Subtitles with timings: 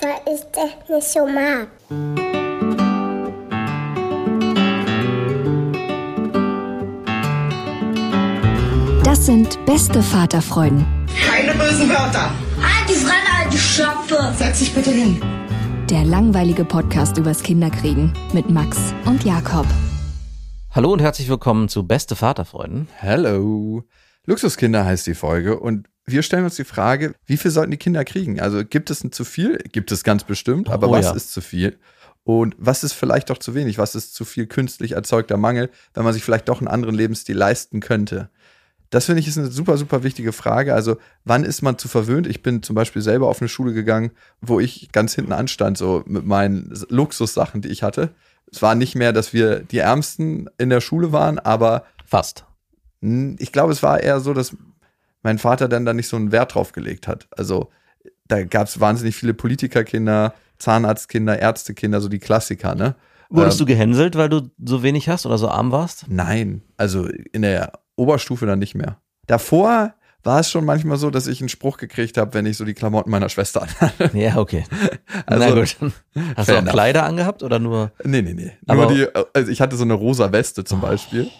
[0.00, 1.68] Weil ich das nicht so mag.
[9.04, 10.86] Das sind beste Vaterfreuden.
[11.26, 12.30] Keine bösen Wörter.
[12.88, 14.34] Die Fremde, alte Schöpfe.
[14.36, 15.20] Setz dich bitte hin.
[15.90, 19.66] Der langweilige Podcast übers Kinderkriegen mit Max und Jakob.
[20.70, 22.88] Hallo und herzlich willkommen zu Beste Vaterfreuden.
[23.00, 23.84] Hallo.
[24.26, 28.04] Luxuskinder heißt die Folge und wir stellen uns die Frage, wie viel sollten die Kinder
[28.04, 28.40] kriegen?
[28.40, 29.58] Also gibt es ein zu viel?
[29.72, 31.12] Gibt es ganz bestimmt, aber oh, was ja.
[31.12, 31.78] ist zu viel?
[32.24, 33.78] Und was ist vielleicht doch zu wenig?
[33.78, 37.36] Was ist zu viel künstlich erzeugter Mangel, wenn man sich vielleicht doch einen anderen Lebensstil
[37.36, 38.28] leisten könnte?
[38.90, 40.74] Das finde ich ist eine super, super wichtige Frage.
[40.74, 42.26] Also, wann ist man zu verwöhnt?
[42.26, 46.02] Ich bin zum Beispiel selber auf eine Schule gegangen, wo ich ganz hinten anstand, so
[46.06, 48.10] mit meinen Luxussachen, die ich hatte
[48.50, 51.84] es war nicht mehr, dass wir die Ärmsten in der Schule waren, aber.
[52.04, 52.46] Fast.
[53.00, 54.56] Ich glaube, es war eher so, dass
[55.22, 57.28] mein Vater dann da nicht so einen Wert drauf gelegt hat.
[57.36, 57.70] Also
[58.28, 62.94] da gab es wahnsinnig viele Politikerkinder, Zahnarztkinder, Ärztekinder, so die Klassiker, ne?
[63.30, 66.06] Wurdest ähm, du gehänselt, weil du so wenig hast oder so arm warst?
[66.08, 68.98] Nein, also in der Oberstufe dann nicht mehr.
[69.26, 72.64] Davor war es schon manchmal so, dass ich einen Spruch gekriegt habe, wenn ich so
[72.64, 74.10] die Klamotten meiner Schwester anhatte.
[74.14, 74.64] Ja, okay.
[75.26, 75.76] Also, Na gut.
[76.36, 76.72] Hast du auch enough.
[76.72, 77.92] Kleider angehabt oder nur?
[78.04, 78.52] Nee, nee, nee.
[78.66, 81.30] Aber nur die, also ich hatte so eine rosa Weste zum Beispiel.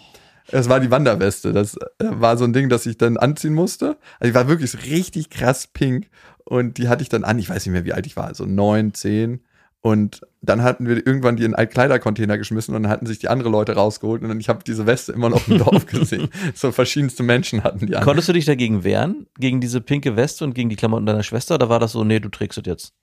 [0.51, 1.53] Es war die Wanderweste.
[1.53, 3.97] Das äh, war so ein Ding, das ich dann anziehen musste.
[4.19, 6.09] Also ich war wirklich richtig krass pink.
[6.45, 7.37] Und die hatte ich dann an.
[7.39, 8.33] Ich weiß nicht mehr, wie alt ich war.
[8.33, 9.41] So neun, zehn.
[9.81, 13.29] Und dann hatten wir irgendwann die in einen Kleidercontainer geschmissen und dann hatten sich die
[13.29, 16.27] andere Leute rausgeholt und ich habe diese Weste immer noch im Dorf gesehen.
[16.53, 18.03] So verschiedenste Menschen hatten die an.
[18.03, 19.27] Konntest du dich dagegen wehren?
[19.39, 21.55] Gegen diese pinke Weste und gegen die Klamotten deiner Schwester?
[21.55, 22.93] Oder war das so, nee, du trägst es jetzt?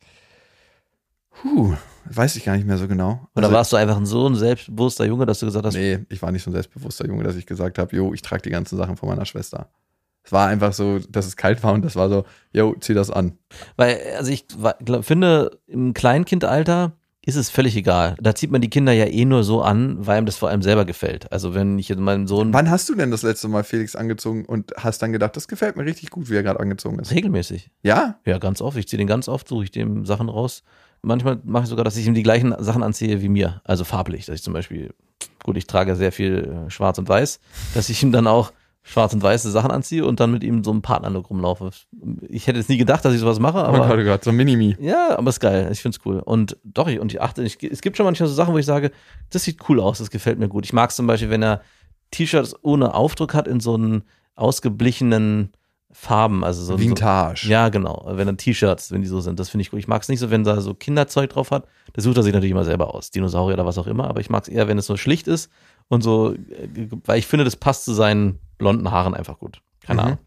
[1.30, 1.74] Puh,
[2.11, 3.28] weiß ich gar nicht mehr so genau.
[3.34, 5.75] Oder also, warst du einfach ein so ein selbstbewusster Junge, dass du gesagt hast?
[5.75, 8.43] Nee, ich war nicht so ein selbstbewusster Junge, dass ich gesagt habe, jo, ich trage
[8.43, 9.69] die ganzen Sachen von meiner Schwester.
[10.25, 13.11] Es war einfach so, dass es kalt war und das war so, yo, zieh das
[13.11, 13.39] an.
[13.77, 14.47] Weil, also ich
[14.84, 16.93] glaub, finde, im Kleinkindalter
[17.27, 18.17] ist es völlig egal.
[18.21, 20.62] Da zieht man die Kinder ja eh nur so an, weil ihm das vor allem
[20.62, 21.31] selber gefällt.
[21.33, 22.53] Also wenn ich jetzt meinen Sohn.
[22.53, 25.77] Wann hast du denn das letzte Mal Felix angezogen und hast dann gedacht, das gefällt
[25.77, 27.11] mir richtig gut, wie er gerade angezogen ist?
[27.11, 27.71] Regelmäßig.
[27.83, 28.21] Ja?
[28.25, 28.77] Ja, ganz oft.
[28.77, 30.62] Ich ziehe den ganz oft, suche ich dem Sachen raus.
[31.02, 33.60] Manchmal mache ich sogar, dass ich ihm die gleichen Sachen anziehe wie mir.
[33.64, 34.92] Also farblich, dass ich zum Beispiel,
[35.44, 37.40] gut, ich trage sehr viel äh, schwarz und weiß,
[37.74, 38.52] dass ich ihm dann auch
[38.82, 41.70] schwarz und weiße Sachen anziehe und dann mit ihm so einem Partnerlook rumlaufe.
[42.28, 43.84] Ich hätte jetzt nie gedacht, dass ich sowas mache, aber.
[43.84, 44.76] Oh Gott, oh Gott, so ein Minimi.
[44.80, 45.68] Ja, aber ist geil.
[45.72, 46.20] Ich finde es cool.
[46.20, 48.66] Und doch, ich, und ich achte, ich, es gibt schon manchmal so Sachen, wo ich
[48.66, 48.92] sage,
[49.30, 50.64] das sieht cool aus, das gefällt mir gut.
[50.64, 51.62] Ich mag es zum Beispiel, wenn er
[52.12, 54.04] T-Shirts ohne Aufdruck hat in so einen
[54.36, 55.52] ausgeblichenen
[55.98, 57.46] Farben, also so Vintage.
[57.46, 58.04] So, ja, genau.
[58.06, 59.80] Wenn dann T-Shirts, wenn die so sind, das finde ich gut.
[59.80, 61.66] Ich mag es nicht so, wenn da so Kinderzeug drauf hat.
[61.94, 64.06] Das sucht er sich natürlich immer selber aus, Dinosaurier oder was auch immer.
[64.06, 65.50] Aber ich mag es eher, wenn es so schlicht ist
[65.88, 69.62] und so, äh, weil ich finde, das passt zu seinen blonden Haaren einfach gut.
[69.80, 70.06] Keine mhm.
[70.06, 70.18] Ahnung.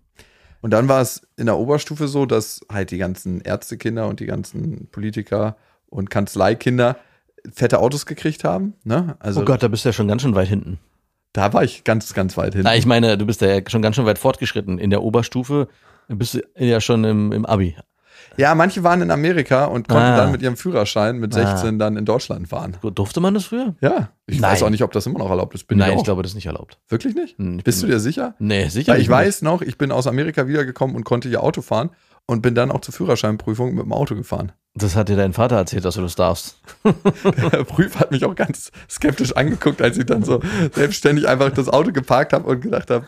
[0.62, 4.25] Und dann war es in der Oberstufe so, dass halt die ganzen Ärztekinder und die
[4.25, 5.56] ganzen Politiker
[5.88, 6.97] und Kanzleikinder
[7.53, 8.74] fette Autos gekriegt haben.
[8.84, 9.16] Ne?
[9.19, 10.80] Also, oh Gott, da bist du ja schon ganz schön weit hinten.
[11.34, 12.66] Da war ich ganz, ganz weit hinten.
[12.66, 14.80] Na, ich meine, du bist ja schon ganz schön weit fortgeschritten.
[14.80, 15.68] In der Oberstufe
[16.08, 17.76] bist du ja schon im, im Abi.
[18.38, 20.18] Ja, manche waren in Amerika und konnten ah.
[20.18, 21.78] dann mit ihrem Führerschein mit 16 ah.
[21.78, 22.78] dann in Deutschland fahren.
[22.81, 23.76] Durfte man das früher?
[23.81, 24.10] Ja.
[24.28, 24.52] Ich Nein.
[24.52, 25.68] weiß auch nicht, ob das immer noch erlaubt ist.
[25.68, 26.80] Bin Nein, ich, ich, glaube, das ist nicht erlaubt.
[26.88, 27.38] Wirklich nicht?
[27.38, 28.36] Hm, Bist du dir sicher?
[28.40, 31.62] Nee, sicher Weil ich weiß noch, ich bin aus Amerika wiedergekommen und konnte hier Auto
[31.62, 31.90] fahren
[32.25, 34.52] und bin dann auch zur Führerscheinprüfung mit dem Auto gefahren.
[34.80, 36.58] Das hat dir dein Vater erzählt, dass du das darfst.
[36.84, 40.42] Der Prüfer hat mich auch ganz skeptisch angeguckt, als ich dann so
[40.74, 43.06] selbstständig einfach das Auto geparkt habe und gedacht habe,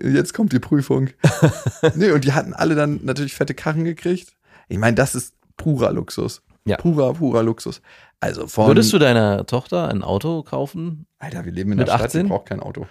[0.00, 1.10] jetzt kommt die Prüfung.
[1.94, 4.32] nee, und die hatten alle dann natürlich fette Karren gekriegt.
[4.68, 6.42] Ich meine, das ist purer Luxus.
[6.64, 6.76] Ja.
[6.76, 7.80] Purer, purer Luxus.
[8.20, 11.06] Also von, Würdest du deiner Tochter ein Auto kaufen?
[11.18, 12.26] Alter, wir leben in der Stadt, 18?
[12.26, 12.86] ich brauche kein Auto.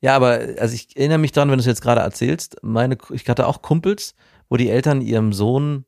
[0.00, 3.28] Ja, aber also ich erinnere mich daran, wenn du es jetzt gerade erzählst, meine, ich
[3.28, 4.14] hatte auch Kumpels,
[4.48, 5.84] wo die Eltern ihrem Sohn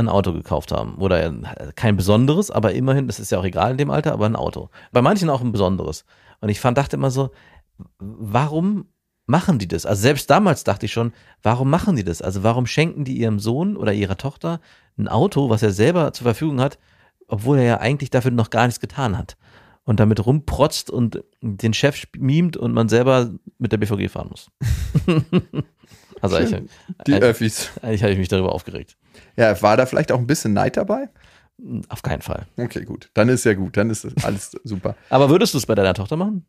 [0.00, 0.96] ein Auto gekauft haben.
[0.96, 1.32] Oder
[1.74, 4.70] kein besonderes, aber immerhin, das ist ja auch egal in dem Alter, aber ein Auto.
[4.92, 6.04] Bei manchen auch ein besonderes.
[6.40, 7.30] Und ich fand, dachte immer so,
[7.98, 8.86] warum
[9.26, 9.86] machen die das?
[9.86, 11.12] Also selbst damals dachte ich schon,
[11.42, 12.20] warum machen die das?
[12.20, 14.60] Also warum schenken die ihrem Sohn oder ihrer Tochter
[14.98, 16.78] ein Auto, was er selber zur Verfügung hat,
[17.28, 19.36] obwohl er ja eigentlich dafür noch gar nichts getan hat?
[19.84, 24.50] Und damit rumprotzt und den Chef mimt und man selber mit der BVG fahren muss.
[26.20, 26.70] also eigentlich,
[27.06, 27.70] Die Öffis.
[27.82, 28.96] eigentlich habe ich mich darüber aufgeregt.
[29.36, 31.08] Ja, war da vielleicht auch ein bisschen Neid dabei?
[31.88, 32.46] Auf keinen Fall.
[32.56, 33.10] Okay, gut.
[33.14, 33.76] Dann ist ja gut.
[33.76, 34.96] Dann ist alles super.
[35.10, 36.46] Aber würdest du es bei deiner Tochter machen?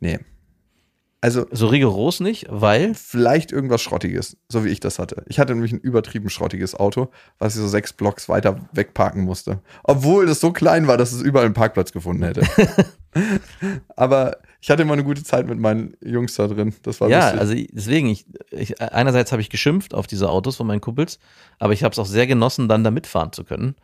[0.00, 0.18] Nee.
[1.22, 5.22] Also So rigoros nicht, weil vielleicht irgendwas Schrottiges, so wie ich das hatte.
[5.28, 9.60] Ich hatte nämlich ein übertrieben schrottiges Auto, was ich so sechs Blocks weiter wegparken musste.
[9.84, 12.42] Obwohl das so klein war, dass es überall einen Parkplatz gefunden hätte.
[13.96, 16.74] Aber ich hatte immer eine gute Zeit mit meinen Jungs da drin.
[16.82, 17.40] Das war ja, lustig.
[17.40, 21.18] also deswegen, ich, ich, einerseits habe ich geschimpft auf diese Autos von meinen Kumpels,
[21.58, 23.74] aber ich habe es auch sehr genossen, dann da mitfahren zu können.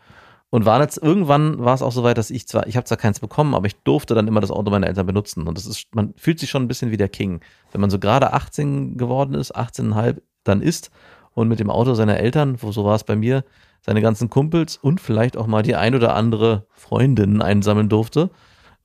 [0.51, 2.99] Und war jetzt, irgendwann war es auch so weit, dass ich zwar, ich habe zwar
[2.99, 5.49] keins bekommen, aber ich durfte dann immer das Auto meiner Eltern benutzen.
[5.49, 7.41] Und das ist, man fühlt sich schon ein bisschen wie der King.
[7.73, 10.91] Wenn man so gerade 18 geworden ist, 18,5 dann ist
[11.33, 13.45] und mit dem Auto seiner Eltern, so war es bei mir,
[13.81, 18.31] seine ganzen Kumpels und vielleicht auch mal die ein oder andere Freundin einsammeln durfte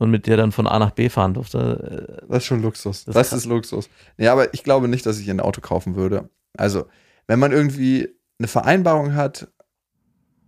[0.01, 2.23] und mit der dann von A nach B fahren durfte.
[2.27, 3.05] Das ist schon Luxus.
[3.05, 3.87] Das Das, kann- ist Luxus.
[4.17, 6.29] Nee, aber ich glaube nicht, dass ich ein Auto kaufen würde.
[6.57, 6.85] Also,
[7.27, 8.09] wenn man irgendwie
[8.39, 9.47] eine Vereinbarung hat,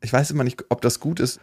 [0.02, 1.40] ich weiß immer nicht, ob das gut ist,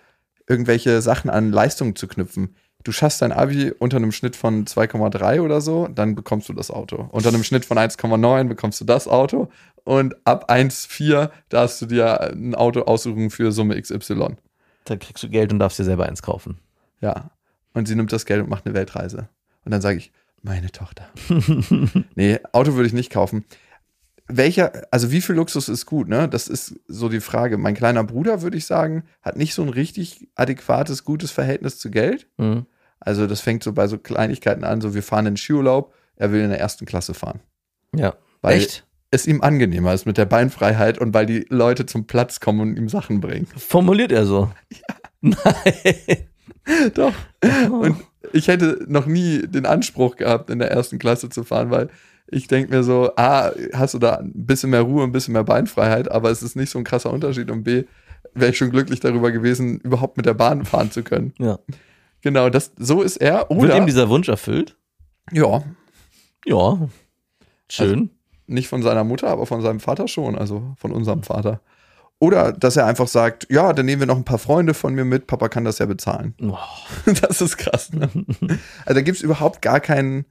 [0.49, 2.57] irgendwelche Sachen an Leistungen zu knüpfen.
[2.83, 6.71] Du schaffst dein Abi unter einem Schnitt von 2,3 oder so, dann bekommst du das
[6.71, 7.09] Auto.
[7.13, 9.49] Unter einem Schnitt von 1,9 bekommst du das Auto.
[9.85, 14.37] Und ab 1,4 darfst du dir ein Auto aussuchen für Summe XY.
[14.85, 16.59] Da kriegst du Geld und darfst dir selber eins kaufen.
[17.01, 17.31] Ja.
[17.73, 19.29] Und sie nimmt das Geld und macht eine Weltreise.
[19.65, 20.13] Und dann sage ich,
[20.43, 21.09] meine Tochter.
[22.15, 23.45] nee, Auto würde ich nicht kaufen.
[24.27, 26.29] Welcher, also wie viel Luxus ist gut, ne?
[26.29, 27.59] Das ist so die Frage.
[27.59, 31.91] Mein kleiner Bruder, würde ich sagen, hat nicht so ein richtig adäquates, gutes Verhältnis zu
[31.91, 32.29] Geld.
[32.39, 32.67] Mhm.
[33.01, 36.33] Also das fängt so bei so Kleinigkeiten an, so wir fahren in den Skiurlaub, er
[36.33, 37.41] will in der ersten Klasse fahren.
[37.95, 38.15] Ja.
[38.41, 38.87] Weil Echt?
[39.11, 42.77] es ihm angenehmer ist mit der Beinfreiheit und weil die Leute zum Platz kommen und
[42.77, 43.47] ihm Sachen bringen.
[43.57, 44.51] Formuliert er so.
[45.21, 46.30] Nein.
[46.95, 47.15] Doch.
[47.71, 47.97] Und
[48.33, 51.89] ich hätte noch nie den Anspruch gehabt, in der ersten Klasse zu fahren, weil
[52.29, 55.45] ich denke mir so, A, hast du da ein bisschen mehr Ruhe, ein bisschen mehr
[55.45, 57.85] Beinfreiheit, aber es ist nicht so ein krasser Unterschied und B,
[58.35, 61.35] wäre ich schon glücklich darüber gewesen, überhaupt mit der Bahn fahren zu können.
[61.39, 61.59] Ja.
[62.23, 63.49] Genau, das, so ist er.
[63.49, 64.77] Wird Oder, ihm dieser Wunsch erfüllt?
[65.33, 65.63] ja,
[66.45, 66.89] Ja.
[67.69, 68.11] Schön.
[68.47, 71.61] nicht von seiner Mutter, aber von seinem Vater schon, also von unserem Vater.
[72.21, 75.05] Oder, dass er einfach sagt, ja, dann nehmen wir noch ein paar Freunde von mir
[75.07, 76.35] mit, Papa kann das ja bezahlen.
[76.41, 76.57] Oh.
[77.23, 77.93] Das ist krass.
[77.93, 78.11] Ne?
[78.85, 80.27] Also da gibt es überhaupt gar keinen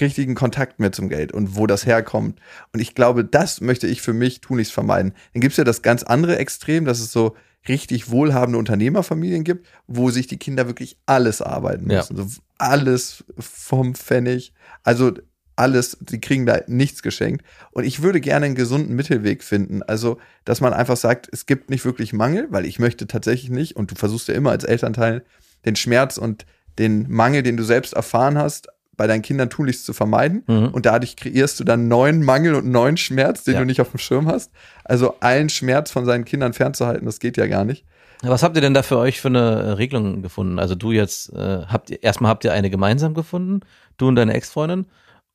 [0.00, 2.40] richtigen Kontakt mehr zum Geld und wo das herkommt.
[2.72, 5.12] Und ich glaube, das möchte ich für mich tunlichst vermeiden.
[5.34, 7.36] Dann gibt es ja das ganz andere Extrem, dass es so
[7.68, 11.98] richtig wohlhabende Unternehmerfamilien gibt, wo sich die Kinder wirklich alles arbeiten Ja.
[11.98, 12.16] müssen.
[12.16, 12.26] So
[12.58, 14.54] alles vom Pfennig.
[14.82, 15.12] Also
[15.56, 17.44] alles, die kriegen da nichts geschenkt.
[17.72, 19.82] Und ich würde gerne einen gesunden Mittelweg finden.
[19.82, 23.76] Also, dass man einfach sagt, es gibt nicht wirklich Mangel, weil ich möchte tatsächlich nicht,
[23.76, 25.24] und du versuchst ja immer als Elternteil
[25.64, 26.46] den Schmerz und
[26.78, 30.44] den Mangel, den du selbst erfahren hast, bei deinen Kindern tunlichst zu vermeiden.
[30.46, 30.68] Mhm.
[30.68, 33.60] Und dadurch kreierst du dann neuen Mangel und neuen Schmerz, den Ja.
[33.60, 34.50] du nicht auf dem Schirm hast.
[34.84, 37.84] Also allen Schmerz von seinen Kindern fernzuhalten, das geht ja gar nicht.
[38.24, 40.58] Was habt ihr denn da für euch für eine äh, Regelung gefunden?
[40.60, 43.60] Also du jetzt, äh, habt ihr, erstmal habt ihr eine gemeinsam gefunden,
[43.96, 44.86] du und deine Ex-Freundin.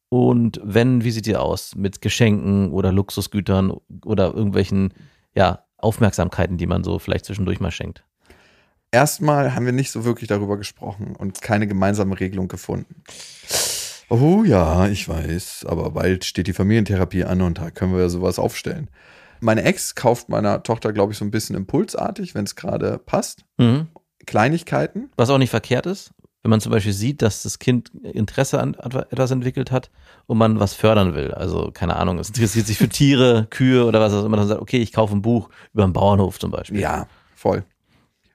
[0.09, 1.75] Und wenn, wie sieht ihr aus?
[1.75, 3.71] Mit Geschenken oder Luxusgütern
[4.05, 4.93] oder irgendwelchen,
[5.35, 8.03] ja, Aufmerksamkeiten, die man so vielleicht zwischendurch mal schenkt?
[8.91, 13.03] Erstmal haben wir nicht so wirklich darüber gesprochen und keine gemeinsame Regelung gefunden.
[14.09, 18.09] Oh ja, ich weiß, aber bald steht die Familientherapie an und da können wir ja
[18.09, 18.89] sowas aufstellen.
[19.41, 23.43] Meine Ex kauft meiner Tochter, glaube ich, so ein bisschen impulsartig, wenn es gerade passt.
[23.57, 23.87] Mhm.
[24.25, 25.11] Kleinigkeiten.
[25.17, 26.11] Was auch nicht verkehrt ist,
[26.48, 29.92] wenn man zum Beispiel sieht, dass das Kind Interesse an etwas entwickelt hat
[30.27, 31.34] und man was fördern will.
[31.34, 34.38] Also, keine Ahnung, es interessiert sich für Tiere, Kühe oder was auch immer.
[34.38, 36.80] Dann sagt, okay, ich kaufe ein Buch über einen Bauernhof zum Beispiel.
[36.80, 37.66] Ja, voll.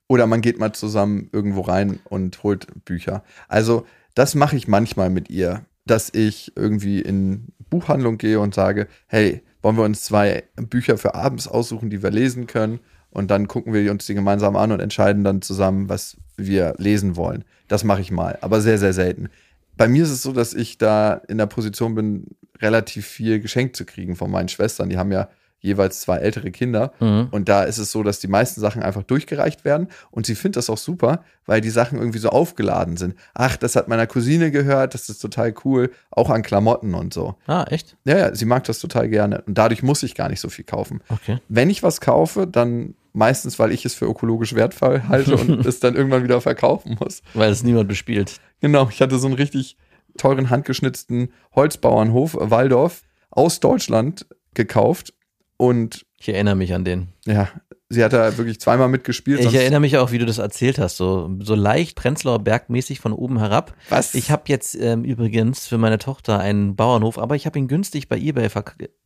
[0.08, 3.24] Oder man geht mal zusammen irgendwo rein und holt Bücher.
[3.48, 8.88] Also, das mache ich manchmal mit ihr, dass ich irgendwie in Buchhandlung gehe und sage,
[9.06, 12.80] hey, wollen wir uns zwei Bücher für abends aussuchen, die wir lesen können?
[13.08, 17.16] Und dann gucken wir uns die gemeinsam an und entscheiden dann zusammen, was wir lesen
[17.16, 17.44] wollen.
[17.68, 19.28] Das mache ich mal, aber sehr, sehr selten.
[19.76, 22.26] Bei mir ist es so, dass ich da in der Position bin,
[22.60, 24.88] relativ viel geschenkt zu kriegen von meinen Schwestern.
[24.88, 25.28] Die haben ja
[25.62, 26.92] jeweils zwei ältere Kinder.
[27.00, 27.28] Mhm.
[27.30, 29.88] Und da ist es so, dass die meisten Sachen einfach durchgereicht werden.
[30.10, 33.14] Und sie findet das auch super, weil die Sachen irgendwie so aufgeladen sind.
[33.32, 35.90] Ach, das hat meiner Cousine gehört, das ist total cool.
[36.10, 37.36] Auch an Klamotten und so.
[37.46, 37.96] Ah, echt?
[38.04, 39.42] Ja, ja, sie mag das total gerne.
[39.46, 41.00] Und dadurch muss ich gar nicht so viel kaufen.
[41.08, 41.38] Okay.
[41.48, 45.80] Wenn ich was kaufe, dann Meistens, weil ich es für ökologisch wertvoll halte und es
[45.80, 47.22] dann irgendwann wieder verkaufen muss.
[47.34, 48.40] Weil es niemand bespielt.
[48.60, 49.76] Genau, ich hatte so einen richtig
[50.16, 55.14] teuren handgeschnitzten Holzbauernhof Waldorf aus Deutschland gekauft
[55.56, 57.11] und Ich erinnere mich an den.
[57.26, 57.48] Ja,
[57.88, 59.40] sie hat da wirklich zweimal mitgespielt.
[59.40, 63.12] Ich erinnere mich auch, wie du das erzählt hast, so, so leicht Prenzlauer Bergmäßig von
[63.12, 63.74] oben herab.
[63.88, 64.14] Was?
[64.14, 68.08] Ich habe jetzt ähm, übrigens für meine Tochter einen Bauernhof, aber ich habe ihn günstig
[68.08, 68.48] bei eBay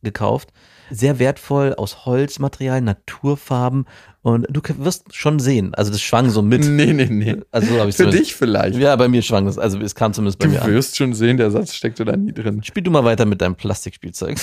[0.01, 0.49] gekauft.
[0.89, 3.85] Sehr wertvoll aus Holzmaterial, Naturfarben
[4.27, 5.73] und du wirst schon sehen.
[5.73, 6.65] Also das schwang so mit.
[6.67, 7.37] Nee, nee, nee.
[7.49, 8.77] Also so habe ich Für dich vielleicht.
[8.77, 9.57] Ja, bei mir schwang das.
[9.57, 10.73] Also es kam zumindest bei Du mir an.
[10.73, 12.61] wirst schon sehen, der Satz steckte da nie drin.
[12.61, 14.37] Spiel du mal weiter mit deinem Plastikspielzeug.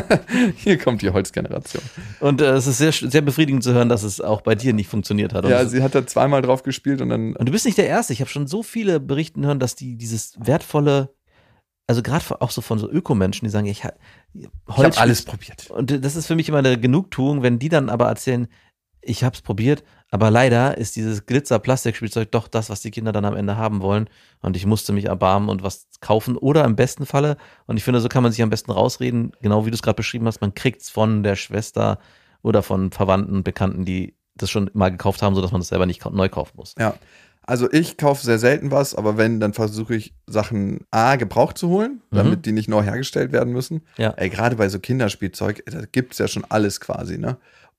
[0.56, 1.82] Hier kommt die Holzgeneration.
[2.20, 4.88] Und äh, es ist sehr, sehr befriedigend zu hören, dass es auch bei dir nicht
[4.88, 5.44] funktioniert hat.
[5.46, 7.34] Ja, sie hat da zweimal drauf gespielt und dann.
[7.36, 8.12] Und du bist nicht der Erste.
[8.12, 11.14] Ich habe schon so viele berichten hören, dass die dieses wertvolle,
[11.86, 13.84] also gerade auch so von so Ökomenschen, die sagen, ich,
[14.34, 15.70] Ich habe alles probiert.
[15.70, 18.48] Und das ist für mich immer eine Genugtuung, wenn die dann aber erzählen,
[19.08, 23.24] ich habe es probiert, aber leider ist dieses Glitzer-Plastikspielzeug doch das, was die Kinder dann
[23.24, 24.08] am Ende haben wollen.
[24.40, 26.36] Und ich musste mich erbarmen und was kaufen.
[26.36, 29.64] Oder im besten Falle, und ich finde, so kann man sich am besten rausreden, genau
[29.64, 31.98] wie du es gerade beschrieben hast, man kriegt es von der Schwester
[32.46, 36.04] oder von Verwandten, Bekannten, die das schon mal gekauft haben, sodass man das selber nicht
[36.08, 36.74] neu kaufen muss.
[36.78, 36.94] Ja.
[37.42, 41.68] Also ich kaufe sehr selten was, aber wenn, dann versuche ich Sachen A, gebraucht zu
[41.68, 43.82] holen, damit die nicht neu hergestellt werden müssen.
[43.98, 44.10] Ja.
[44.10, 47.36] Ey, gerade bei so Kinderspielzeug, da gibt es ja schon alles quasi, ne?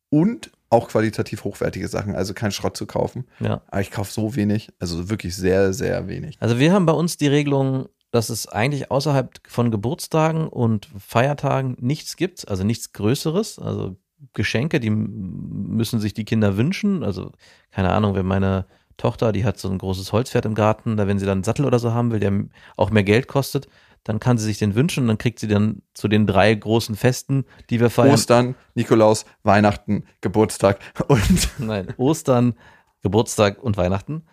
[0.10, 3.26] Und auch qualitativ hochwertige Sachen, also kein Schrott zu kaufen.
[3.40, 3.62] Ja.
[3.68, 6.38] Aber ich kaufe so wenig, also wirklich sehr, sehr wenig.
[6.40, 11.76] Also wir haben bei uns die Regelung, dass es eigentlich außerhalb von Geburtstagen und Feiertagen
[11.80, 13.98] nichts gibt, also nichts Größeres, also
[14.34, 17.04] Geschenke, die müssen sich die Kinder wünschen.
[17.04, 17.32] Also
[17.72, 18.66] keine Ahnung, wenn meine
[18.98, 21.66] Tochter, die hat so ein großes Holzpferd im Garten, da wenn sie dann einen Sattel
[21.66, 22.34] oder so haben will, der
[22.76, 23.68] auch mehr Geld kostet,
[24.04, 26.96] dann kann sie sich den wünschen und dann kriegt sie dann zu den drei großen
[26.96, 28.14] Festen, die wir feiern.
[28.14, 32.56] Ostern, Nikolaus, Weihnachten, Geburtstag und Nein, Ostern,
[33.02, 34.24] Geburtstag und Weihnachten.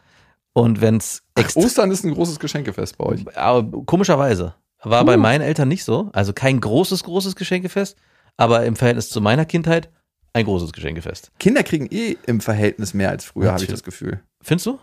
[0.53, 3.37] Und wenn es Ach, Ostern ist ein großes Geschenkefest bei euch.
[3.37, 4.55] Aber komischerweise.
[4.83, 6.11] War bei meinen Eltern nicht so.
[6.12, 7.97] Also kein großes, großes Geschenkefest,
[8.37, 9.91] aber im Verhältnis zu meiner Kindheit
[10.33, 11.31] ein großes Geschenkefest.
[11.38, 14.21] Kinder kriegen eh im Verhältnis mehr als früher, habe ich das Gefühl.
[14.43, 14.79] Findest du?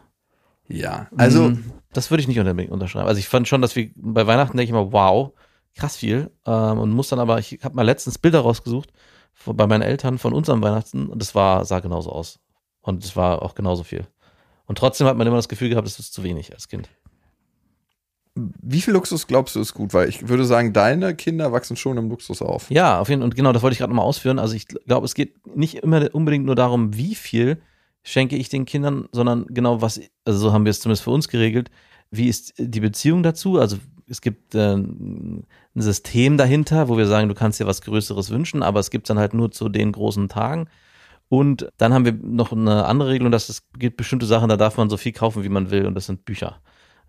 [0.67, 3.07] Ja, also Mm, Das würde ich nicht unter- unterschreiben.
[3.07, 5.33] Also ich fand schon, dass wir bei Weihnachten denke ich immer, wow,
[5.75, 6.31] krass viel.
[6.45, 8.93] Ähm, und muss dann aber, ich habe mal letztens Bilder rausgesucht
[9.33, 12.39] von, bei meinen Eltern von unserem Weihnachten und das war, sah genauso aus.
[12.81, 14.07] Und es war auch genauso viel.
[14.65, 16.89] Und trotzdem hat man immer das Gefühl gehabt, es ist zu wenig als Kind.
[18.35, 19.93] Wie viel Luxus glaubst du ist gut?
[19.93, 22.69] Weil ich würde sagen, deine Kinder wachsen schon im Luxus auf.
[22.69, 23.25] Ja, auf jeden Fall.
[23.25, 24.39] Und genau, das wollte ich gerade nochmal ausführen.
[24.39, 27.61] Also ich glaube, es geht nicht immer unbedingt nur darum, wie viel
[28.03, 31.27] schenke ich den Kindern, sondern genau was, also so haben wir es zumindest für uns
[31.27, 31.69] geregelt.
[32.09, 33.59] Wie ist die Beziehung dazu?
[33.59, 35.45] Also es gibt äh, ein
[35.75, 39.19] System dahinter, wo wir sagen, du kannst dir was Größeres wünschen, aber es gibt dann
[39.19, 40.67] halt nur zu den großen Tagen.
[41.29, 44.75] Und dann haben wir noch eine andere Regelung, dass es gibt bestimmte Sachen, da darf
[44.75, 46.59] man so viel kaufen, wie man will, und das sind Bücher.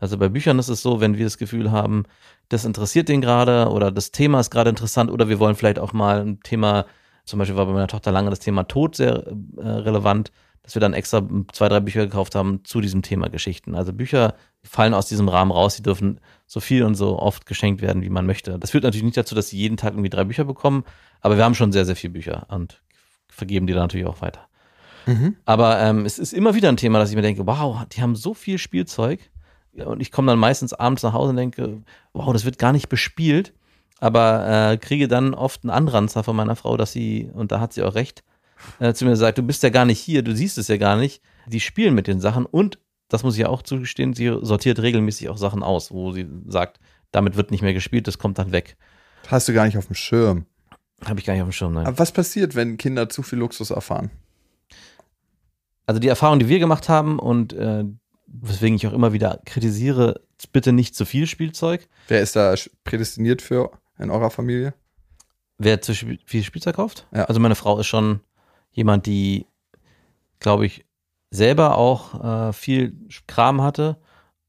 [0.02, 2.06] Also bei Büchern ist es so, wenn wir das Gefühl haben,
[2.48, 5.92] das interessiert den gerade oder das Thema ist gerade interessant oder wir wollen vielleicht auch
[5.92, 6.86] mal ein Thema,
[7.24, 9.24] zum Beispiel war bei meiner Tochter lange das Thema Tod sehr
[9.58, 10.32] äh, relevant,
[10.64, 13.76] dass wir dann extra zwei, drei Bücher gekauft haben zu diesem Thema Geschichten.
[13.76, 16.18] Also Bücher fallen aus diesem Rahmen raus, die dürfen
[16.48, 18.58] so viel und so oft geschenkt werden, wie man möchte.
[18.58, 20.82] Das führt natürlich nicht dazu, dass sie jeden Tag irgendwie drei Bücher bekommen,
[21.20, 22.82] aber wir haben schon sehr, sehr viele Bücher und
[23.28, 24.48] vergeben die dann natürlich auch weiter.
[25.06, 25.36] Mhm.
[25.44, 28.16] Aber ähm, es ist immer wieder ein Thema, dass ich mir denke, wow, die haben
[28.16, 29.20] so viel Spielzeug.
[29.74, 32.88] Und ich komme dann meistens abends nach Hause und denke, wow, das wird gar nicht
[32.88, 33.52] bespielt.
[34.00, 37.72] Aber äh, kriege dann oft einen Anranzer von meiner Frau, dass sie, und da hat
[37.72, 38.24] sie auch recht,
[38.80, 40.96] äh, zu mir sagt, du bist ja gar nicht hier, du siehst es ja gar
[40.96, 41.22] nicht.
[41.46, 45.28] Die spielen mit den Sachen und, das muss ich ja auch zugestehen, sie sortiert regelmäßig
[45.28, 46.80] auch Sachen aus, wo sie sagt,
[47.12, 48.76] damit wird nicht mehr gespielt, das kommt dann weg.
[49.28, 50.46] Hast du gar nicht auf dem Schirm.
[51.04, 51.86] Habe ich gar nicht auf dem Schirm, nein.
[51.86, 54.10] Aber was passiert, wenn Kinder zu viel Luxus erfahren?
[55.86, 57.84] also die Erfahrung, die wir gemacht haben und äh,
[58.40, 60.20] weswegen ich auch immer wieder kritisiere,
[60.52, 61.88] bitte nicht zu viel Spielzeug.
[62.08, 64.74] Wer ist da prädestiniert für in eurer Familie?
[65.58, 67.06] Wer zu viel Spielzeug kauft?
[67.12, 67.24] Ja.
[67.24, 68.20] Also meine Frau ist schon
[68.72, 69.46] jemand, die,
[70.40, 70.84] glaube ich,
[71.30, 72.96] selber auch äh, viel
[73.26, 73.98] Kram hatte.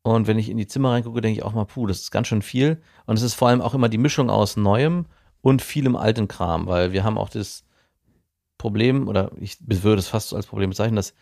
[0.01, 2.27] Und wenn ich in die Zimmer reingucke, denke ich auch mal, puh, das ist ganz
[2.27, 2.81] schön viel.
[3.05, 5.05] Und es ist vor allem auch immer die Mischung aus Neuem
[5.41, 7.63] und vielem alten Kram, weil wir haben auch das
[8.57, 11.13] Problem, oder ich würde es fast so als Problem bezeichnen, dass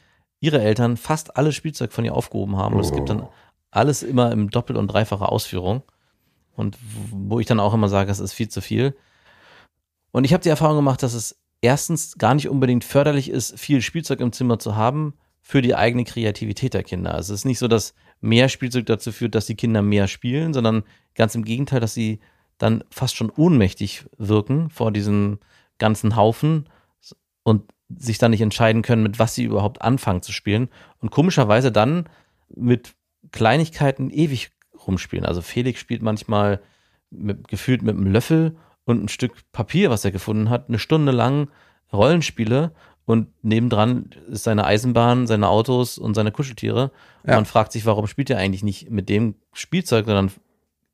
[0.41, 2.75] ihre Eltern fast alles Spielzeug von ihr aufgehoben haben.
[2.75, 3.27] Und es gibt dann
[3.69, 5.83] alles immer im Doppel- und dreifache Ausführung.
[6.53, 6.77] Und
[7.11, 8.95] wo ich dann auch immer sage, es ist viel zu viel.
[10.11, 13.81] Und ich habe die Erfahrung gemacht, dass es erstens gar nicht unbedingt förderlich ist, viel
[13.81, 17.13] Spielzeug im Zimmer zu haben für die eigene Kreativität der Kinder.
[17.13, 20.53] Also es ist nicht so, dass mehr Spielzeug dazu führt, dass die Kinder mehr spielen,
[20.53, 20.83] sondern
[21.15, 22.19] ganz im Gegenteil, dass sie
[22.57, 25.39] dann fast schon ohnmächtig wirken vor diesem
[25.77, 26.67] ganzen Haufen
[27.43, 27.63] und
[27.97, 30.69] sich dann nicht entscheiden können, mit was sie überhaupt anfangen zu spielen
[30.99, 32.07] und komischerweise dann
[32.55, 32.93] mit
[33.31, 34.51] Kleinigkeiten ewig
[34.87, 35.25] rumspielen.
[35.25, 36.61] Also Felix spielt manchmal
[37.09, 38.55] mit, gefühlt mit einem Löffel
[38.85, 41.49] und ein Stück Papier, was er gefunden hat, eine Stunde lang
[41.93, 42.71] Rollenspiele
[43.05, 46.91] und nebendran ist seine Eisenbahn, seine Autos und seine Kuscheltiere.
[47.23, 47.35] Und Ja.
[47.35, 50.31] man fragt sich, warum spielt er eigentlich nicht mit dem Spielzeug, sondern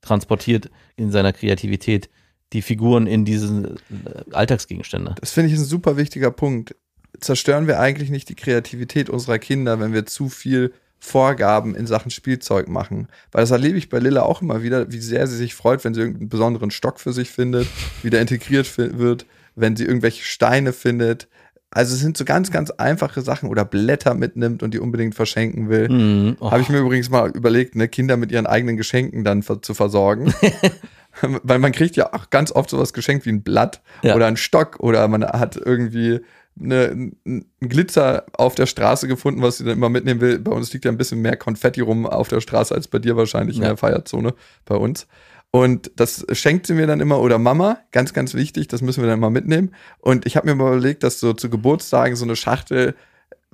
[0.01, 2.09] transportiert in seiner Kreativität
[2.53, 5.15] die Figuren in diese äh, Alltagsgegenstände.
[5.19, 6.75] Das finde ich ein super wichtiger Punkt.
[7.19, 12.11] Zerstören wir eigentlich nicht die Kreativität unserer Kinder, wenn wir zu viel Vorgaben in Sachen
[12.11, 13.07] Spielzeug machen?
[13.31, 15.93] Weil das erlebe ich bei Lilla auch immer wieder, wie sehr sie sich freut, wenn
[15.93, 17.67] sie irgendeinen besonderen Stock für sich findet,
[18.03, 21.27] wie der integriert wird, wenn sie irgendwelche Steine findet.
[21.69, 25.69] Also es sind so ganz, ganz einfache Sachen oder Blätter mitnimmt und die unbedingt verschenken
[25.69, 25.89] will.
[25.89, 26.37] Mhm.
[26.39, 29.73] Oh, Habe ich mir übrigens mal überlegt, ne, Kinder mit ihren eigenen Geschenken dann zu
[29.73, 30.33] versorgen.
[31.21, 34.15] Weil man kriegt ja auch ganz oft sowas geschenkt wie ein Blatt Ja.
[34.15, 36.21] oder ein Stock oder man hat irgendwie
[36.61, 40.39] eine, einen Glitzer auf der Straße gefunden, was sie dann immer mitnehmen will.
[40.39, 43.15] Bei uns liegt ja ein bisschen mehr Konfetti rum auf der Straße als bei dir
[43.15, 43.69] wahrscheinlich in Ja.
[43.69, 44.33] der Feierzone
[44.65, 45.07] bei uns.
[45.51, 49.09] Und das schenkt sie mir dann immer oder Mama, ganz, ganz wichtig, das müssen wir
[49.09, 49.73] dann mal mitnehmen.
[49.99, 52.95] Und ich habe mir mal überlegt, dass so zu Geburtstagen so eine Schachtel,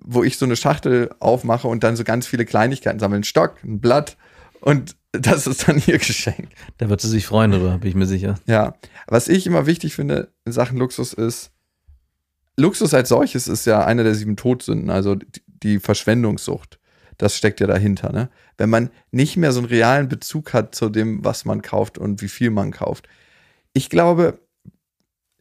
[0.01, 3.17] wo ich so eine Schachtel aufmache und dann so ganz viele Kleinigkeiten sammle.
[3.19, 4.17] Ein Stock, ein Blatt
[4.59, 6.47] und das ist dann ihr Geschenk.
[6.79, 8.35] da wird sie sich freuen drüber, bin ich mir sicher.
[8.47, 8.73] Ja,
[9.07, 11.51] was ich immer wichtig finde in Sachen Luxus ist,
[12.57, 16.79] Luxus als solches ist ja eine der sieben Todsünden, also die, die Verschwendungssucht.
[17.17, 18.29] Das steckt ja dahinter, ne?
[18.57, 22.21] Wenn man nicht mehr so einen realen Bezug hat zu dem, was man kauft und
[22.21, 23.07] wie viel man kauft.
[23.73, 24.39] Ich glaube,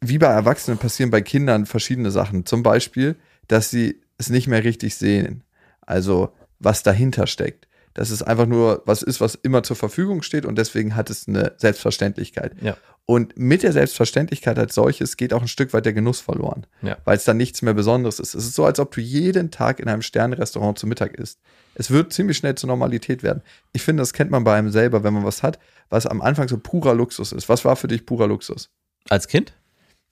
[0.00, 2.44] wie bei Erwachsenen passieren bei Kindern verschiedene Sachen.
[2.44, 3.16] Zum Beispiel,
[3.48, 5.44] dass sie es nicht mehr richtig sehen.
[5.80, 7.68] Also, was dahinter steckt.
[7.94, 11.28] Dass es einfach nur was ist, was immer zur Verfügung steht und deswegen hat es
[11.28, 12.54] eine Selbstverständlichkeit.
[12.62, 12.76] Ja.
[13.04, 16.96] Und mit der Selbstverständlichkeit als solches geht auch ein Stück weit der Genuss verloren, Ja.
[17.04, 18.34] weil es dann nichts mehr Besonderes ist.
[18.34, 21.40] Es ist so, als ob du jeden Tag in einem Sternenrestaurant zu Mittag isst.
[21.74, 23.42] Es wird ziemlich schnell zur Normalität werden.
[23.72, 25.58] Ich finde, das kennt man bei einem selber, wenn man was hat,
[25.90, 27.48] was am Anfang so purer Luxus ist.
[27.48, 28.70] Was war für dich purer Luxus?
[29.08, 29.52] Als Kind?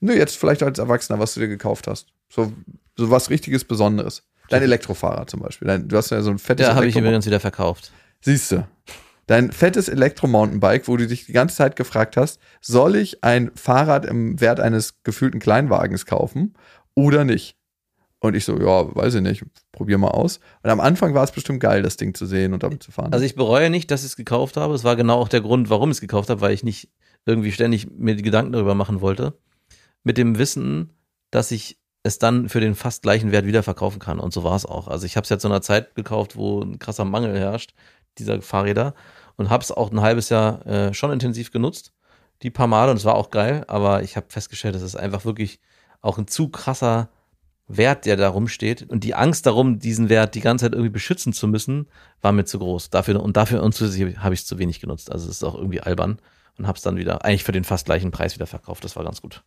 [0.01, 2.07] Nö, jetzt vielleicht als Erwachsener, was du dir gekauft hast.
[2.29, 2.51] So,
[2.97, 4.23] so was richtiges Besonderes.
[4.51, 5.67] Dein Elektrofahrrad zum Beispiel.
[5.67, 7.91] Dein, du hast ja so ein fettes Ja, habe ich übrigens wieder verkauft.
[8.21, 8.67] Siehst du.
[9.27, 14.05] Dein fettes Elektromountainbike, wo du dich die ganze Zeit gefragt hast, soll ich ein Fahrrad
[14.05, 16.53] im Wert eines gefühlten Kleinwagens kaufen
[16.95, 17.55] oder nicht?
[18.19, 20.39] Und ich so, ja, weiß ich nicht, probier mal aus.
[20.61, 23.11] Und am Anfang war es bestimmt geil, das Ding zu sehen und damit zu fahren.
[23.13, 24.75] Also ich bereue nicht, dass ich es gekauft habe.
[24.75, 26.89] Es war genau auch der Grund, warum ich es gekauft habe, weil ich nicht
[27.25, 29.39] irgendwie ständig mir die Gedanken darüber machen wollte.
[30.03, 30.93] Mit dem Wissen,
[31.31, 34.19] dass ich es dann für den fast gleichen Wert wieder verkaufen kann.
[34.19, 34.87] Und so war es auch.
[34.87, 37.73] Also ich habe es jetzt zu einer Zeit gekauft, wo ein krasser Mangel herrscht,
[38.17, 38.93] dieser Fahrräder.
[39.37, 41.93] Und habe es auch ein halbes Jahr äh, schon intensiv genutzt.
[42.41, 42.91] Die paar Male.
[42.91, 43.63] Und es war auch geil.
[43.67, 45.59] Aber ich habe festgestellt, dass es einfach wirklich
[46.01, 47.09] auch ein zu krasser
[47.67, 48.89] Wert, der da rumsteht.
[48.89, 51.87] Und die Angst darum, diesen Wert die ganze Zeit irgendwie beschützen zu müssen,
[52.21, 52.89] war mir zu groß.
[52.89, 55.11] Dafür und dafür und zusätzlich habe ich es zu wenig genutzt.
[55.11, 56.19] Also es ist auch irgendwie albern
[56.57, 58.83] und habe es dann wieder eigentlich für den fast gleichen Preis wieder verkauft.
[58.83, 59.43] Das war ganz gut.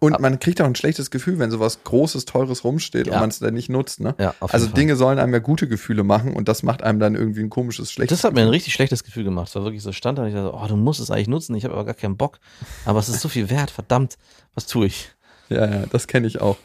[0.00, 3.20] Und man kriegt auch ein schlechtes Gefühl, wenn sowas Großes, Teures rumsteht und Ja.
[3.20, 4.00] man es dann nicht nutzt.
[4.00, 4.14] Ne?
[4.18, 4.74] Ja, also Fall.
[4.74, 7.90] Dinge sollen einem ja gute Gefühle machen und das macht einem dann irgendwie ein komisches,
[7.92, 9.48] schlechtes Das hat mir ein richtig schlechtes Gefühl gemacht.
[9.48, 11.54] Es war wirklich so stand da und ich dachte, oh, du musst es eigentlich nutzen.
[11.56, 12.38] Ich habe aber gar keinen Bock.
[12.84, 13.70] Aber es ist so viel wert.
[13.70, 14.16] Verdammt,
[14.54, 15.10] was tue ich?
[15.48, 16.56] Ja, ja, das kenne ich auch.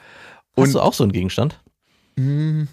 [0.56, 1.60] Hast Und- du auch so einen Gegenstand?
[2.16, 2.64] Mm,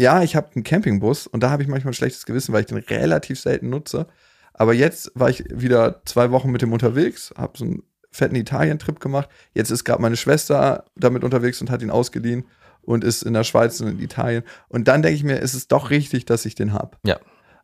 [0.00, 2.66] Ja, ich habe einen Campingbus und da habe ich manchmal ein schlechtes Gewissen, weil ich
[2.66, 4.06] den relativ selten nutze.
[4.54, 9.00] Aber jetzt war ich wieder zwei Wochen mit dem unterwegs, habe so einen fetten Italien-Trip
[9.00, 9.28] gemacht.
[9.54, 12.44] Jetzt ist gerade meine Schwester damit unterwegs und hat ihn ausgeliehen
[12.82, 14.42] und ist in der Schweiz und in Italien.
[14.68, 16.96] Und dann denke ich mir, ist es doch richtig, dass ich den habe.
[17.04, 17.18] Ja.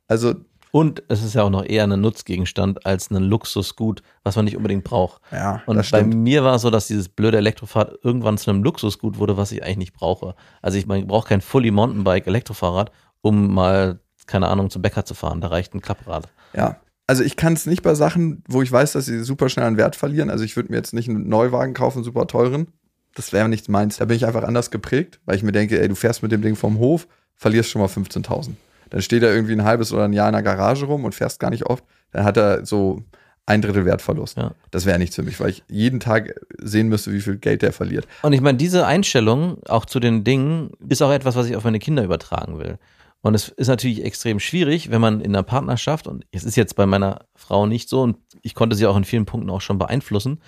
[0.07, 0.35] Also,
[0.71, 4.57] Und es ist ja auch noch eher ein Nutzgegenstand als ein Luxusgut, was man nicht
[4.57, 5.21] unbedingt braucht.
[5.33, 6.15] ja, Und das bei stimmt.
[6.17, 9.63] mir war es so, dass dieses blöde Elektrofahrrad irgendwann zu einem Luxusgut wurde, was ich
[9.63, 10.35] eigentlich nicht brauche.
[10.63, 12.91] Also ich, man braucht kein Fully Mountainbike Elektrofahrrad,
[13.23, 15.41] um mal, keine Ahnung, zum Bäcker zu fahren.
[15.41, 16.29] Da reicht ein Klapprad.
[16.55, 16.77] Ja.
[17.09, 19.79] Also ich kann es nicht bei Sachen, wo ich weiß, dass sie super schnell an
[19.79, 20.29] Wert verlieren.
[20.29, 22.68] Also ich würde mir jetzt nicht einen Neuwagen kaufen, super teuren.
[23.14, 23.97] Das wäre nicht meins.
[23.97, 26.42] Da bin ich einfach anders geprägt, weil ich mir denke, ey, du fährst mit dem
[26.42, 28.51] Ding vom Hof, verlierst schon mal 15.000.
[28.90, 31.40] Dann steht er irgendwie ein halbes oder ein Jahr in der Garage rum und fährst
[31.40, 31.83] gar nicht oft.
[32.12, 33.03] Dann hat er so
[33.47, 34.37] ein Drittel Wertverlust.
[34.37, 34.53] Ja.
[34.71, 37.73] Das wäre nichts für mich, weil ich jeden Tag sehen müsste, wie viel Geld der
[37.73, 38.07] verliert.
[38.21, 41.64] Und ich meine, diese Einstellung auch zu den Dingen ist auch etwas, was ich auf
[41.64, 42.79] meine Kinder übertragen will.
[43.21, 46.77] Und es ist natürlich extrem schwierig, wenn man in einer Partnerschaft, und es ist jetzt
[46.77, 49.79] bei meiner Frau nicht so, und ich konnte sie auch in vielen Punkten auch schon
[49.79, 50.41] beeinflussen,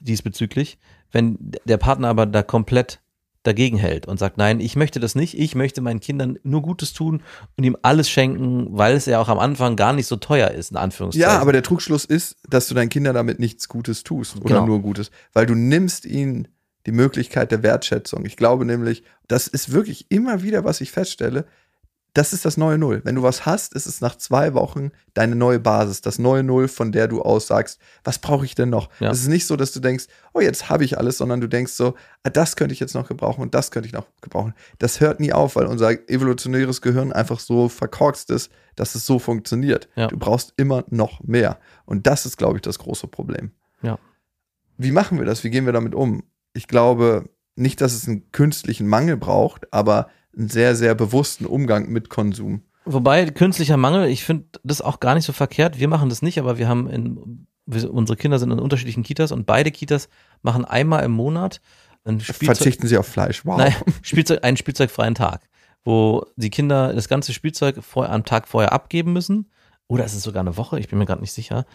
[0.00, 0.78] diesbezüglich,
[1.12, 3.00] wenn der Partner aber da komplett
[3.42, 6.92] dagegen hält und sagt, nein, ich möchte das nicht, ich möchte meinen Kindern nur Gutes
[6.92, 7.22] tun
[7.56, 10.72] und ihm alles schenken, weil es ja auch am Anfang gar nicht so teuer ist,
[10.72, 11.30] in Anführungszeichen.
[11.30, 14.66] Ja, aber der Trugschluss ist, dass du deinen Kindern damit nichts Gutes tust oder Genau.
[14.66, 16.48] nur Gutes, weil du nimmst ihnen
[16.84, 18.26] die Möglichkeit der Wertschätzung.
[18.26, 21.46] Ich glaube nämlich, das ist wirklich immer wieder, was ich feststelle,
[22.14, 23.02] das ist das neue Null.
[23.04, 26.68] Wenn du was hast, ist es nach zwei Wochen deine neue Basis, das neue Null,
[26.68, 28.88] von der du aus sagst, was brauche ich denn noch?
[28.98, 29.10] Ja.
[29.10, 31.72] Es ist nicht so, dass du denkst, oh, jetzt habe ich alles, sondern du denkst
[31.72, 34.54] so, ah, das könnte ich jetzt noch gebrauchen und das könnte ich noch gebrauchen.
[34.78, 39.18] Das hört nie auf, weil unser evolutionäres Gehirn einfach so verkorkst ist, dass es so
[39.18, 39.88] funktioniert.
[39.94, 40.08] Ja.
[40.08, 41.58] Du brauchst immer noch mehr.
[41.84, 43.52] Und das ist, glaube ich, das große Problem.
[43.82, 43.98] Ja.
[44.78, 45.44] Wie machen wir das?
[45.44, 46.24] Wie gehen wir damit um?
[46.54, 51.88] Ich glaube nicht, dass es einen künstlichen Mangel braucht, aber einen sehr, sehr bewussten Umgang
[51.88, 52.62] mit Konsum.
[52.84, 55.78] Wobei künstlicher Mangel, ich finde das auch gar nicht so verkehrt.
[55.78, 59.32] Wir machen das nicht, aber wir haben in, wir, unsere Kinder sind in unterschiedlichen Kitas
[59.32, 60.08] und beide Kitas
[60.42, 61.60] machen einmal im Monat
[62.04, 63.44] ein Spielzeug, Verzichten sie auf Fleisch.
[63.44, 63.58] Wow.
[63.58, 65.48] Nein, Spielzeug, einen spielzeugfreien Tag,
[65.84, 69.50] wo die Kinder das ganze Spielzeug vor, am Tag vorher abgeben müssen.
[69.86, 70.78] Oder ist es sogar eine Woche?
[70.78, 71.66] Ich bin mir gerade nicht sicher.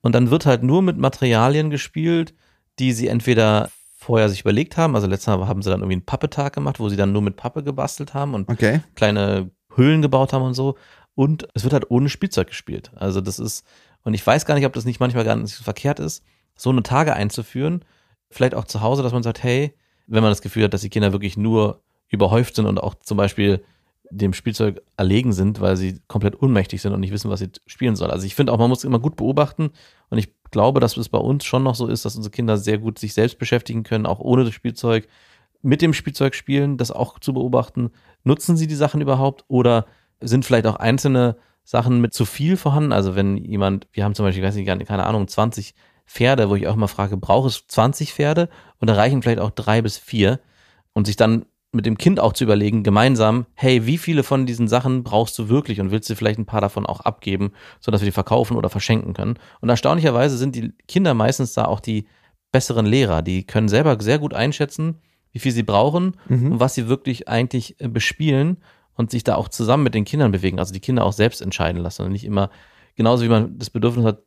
[0.00, 2.34] Und dann wird halt nur mit Materialien gespielt,
[2.78, 4.94] die sie entweder vorher sich überlegt haben.
[4.94, 7.36] Also letztes Mal haben sie dann irgendwie einen Pappetag gemacht, wo sie dann nur mit
[7.36, 8.80] Pappe gebastelt haben und Okay.
[8.94, 10.76] kleine Höhlen gebaut haben und so.
[11.14, 12.90] Und es wird halt ohne Spielzeug gespielt.
[12.96, 13.64] Also das ist,
[14.02, 16.24] und ich weiß gar nicht, ob das nicht manchmal gar nicht so verkehrt ist,
[16.56, 17.84] so eine Tage einzuführen.
[18.30, 19.74] Vielleicht auch zu Hause, dass man sagt, hey,
[20.06, 23.16] wenn man das Gefühl hat, dass die Kinder wirklich nur überhäuft sind und auch zum
[23.16, 23.64] Beispiel
[24.10, 27.96] dem Spielzeug erlegen sind, weil sie komplett ohnmächtig sind und nicht wissen, was sie spielen
[27.96, 28.10] sollen.
[28.10, 29.70] Also ich finde auch, man muss immer gut beobachten
[30.10, 32.78] und ich glaube, dass es bei uns schon noch so ist, dass unsere Kinder sehr
[32.78, 35.08] gut sich selbst beschäftigen können, auch ohne das Spielzeug,
[35.62, 37.90] mit dem Spielzeug spielen, das auch zu beobachten.
[38.22, 39.86] Nutzen sie die Sachen überhaupt oder
[40.20, 42.92] sind vielleicht auch einzelne Sachen mit zu viel vorhanden?
[42.92, 45.74] Also wenn jemand, wir haben zum Beispiel, ich weiß nicht, keine Ahnung, 20
[46.06, 48.50] Pferde, wo ich auch mal frage, braucht es 20 Pferde?
[48.78, 50.38] Und da reichen vielleicht auch drei bis vier
[50.92, 54.68] und sich dann mit dem Kind auch zu überlegen, gemeinsam, hey, wie viele von diesen
[54.68, 58.06] Sachen brauchst du wirklich und willst du vielleicht ein paar davon auch abgeben, sodass wir
[58.06, 59.38] die verkaufen oder verschenken können?
[59.60, 62.06] Und erstaunlicherweise sind die Kinder meistens da auch die
[62.52, 63.22] besseren Lehrer.
[63.22, 65.00] Die können selber sehr gut einschätzen,
[65.32, 68.58] wie viel sie brauchen und was sie wirklich eigentlich äh, bespielen
[68.94, 70.60] und sich da auch zusammen mit den Kindern bewegen.
[70.60, 72.50] Also die Kinder auch selbst entscheiden lassen und nicht immer,
[72.94, 74.22] genauso wie man das Bedürfnis hat,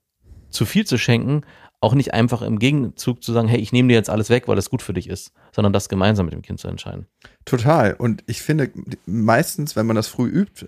[0.50, 1.42] zu viel zu schenken,
[1.80, 4.56] auch nicht einfach im Gegenzug zu sagen, hey, ich nehme dir jetzt alles weg, weil
[4.56, 7.06] das gut für dich ist, sondern das gemeinsam mit dem Kind zu entscheiden.
[7.46, 7.94] Total.
[7.94, 8.72] Und ich finde,
[9.06, 10.68] meistens, wenn man das früh übt,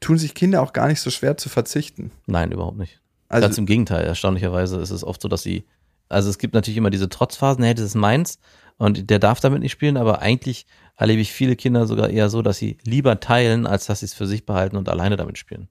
[0.00, 2.10] tun sich Kinder auch gar nicht so schwer zu verzichten.
[2.26, 3.00] Nein, überhaupt nicht.
[3.28, 4.04] Also- Ganz im Gegenteil.
[4.04, 5.64] Erstaunlicherweise ist es oft so, dass sie,
[6.08, 8.38] also es gibt natürlich immer diese Trotzphasen, hey, das ist meins
[8.78, 10.66] und der darf damit nicht spielen, aber eigentlich
[10.96, 14.14] erlebe ich viele Kinder sogar eher so, dass sie lieber teilen, als dass sie es
[14.14, 15.68] für sich behalten und alleine damit spielen.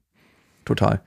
[0.64, 1.02] Total.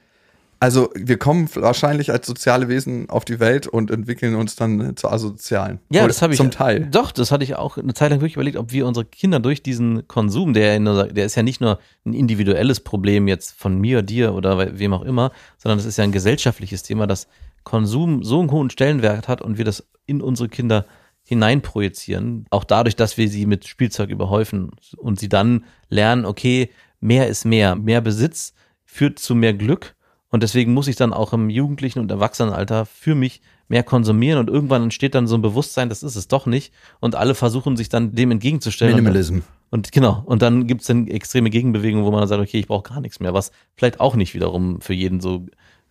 [0.66, 5.08] Also wir kommen wahrscheinlich als soziale Wesen auf die Welt und entwickeln uns dann zu
[5.08, 5.78] asozialen.
[5.92, 6.38] Ja, Oder das habe ich.
[6.38, 6.88] Zum Teil.
[6.90, 9.62] Doch, das hatte ich auch eine Zeit lang wirklich überlegt, ob wir unsere Kinder durch
[9.62, 14.34] diesen Konsum, der, der ist ja nicht nur ein individuelles Problem jetzt von mir, dir
[14.34, 17.28] oder wem auch immer, sondern das ist ja ein gesellschaftliches Thema, dass
[17.64, 20.88] Konsum so einen hohen Stellenwert hat und wir das in unsere Kinder
[21.26, 22.48] hineinprojizieren.
[22.50, 27.46] Auch dadurch, dass wir sie mit Spielzeug überhäufen und sie dann lernen, okay, mehr ist
[27.46, 27.76] mehr.
[27.76, 29.94] Mehr Besitz führt zu mehr Glück.
[30.36, 34.50] Und deswegen muss ich dann auch im Jugendlichen und Erwachsenenalter für mich mehr konsumieren und
[34.50, 36.74] irgendwann entsteht dann so ein Bewusstsein, das ist es doch nicht.
[37.00, 38.98] Und alle versuchen sich dann dem entgegenzustellen.
[38.98, 39.40] Minimalism.
[39.70, 42.68] Und genau, und dann gibt es dann extreme Gegenbewegungen, wo man dann sagt, okay, ich
[42.68, 45.46] brauche gar nichts mehr, was vielleicht auch nicht wiederum für jeden so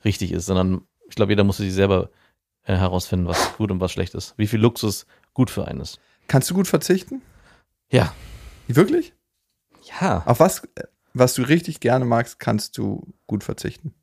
[0.04, 2.10] richtig ist, sondern ich glaube, jeder muss sich selber
[2.64, 4.34] äh, herausfinden, was gut und was schlecht ist.
[4.36, 6.00] Wie viel Luxus gut für einen ist.
[6.28, 7.22] Kannst du gut verzichten?
[7.90, 8.12] Ja.
[8.68, 9.14] Wirklich?
[10.02, 10.22] Ja.
[10.26, 10.68] Auf was,
[11.14, 13.94] was du richtig gerne magst, kannst du gut verzichten.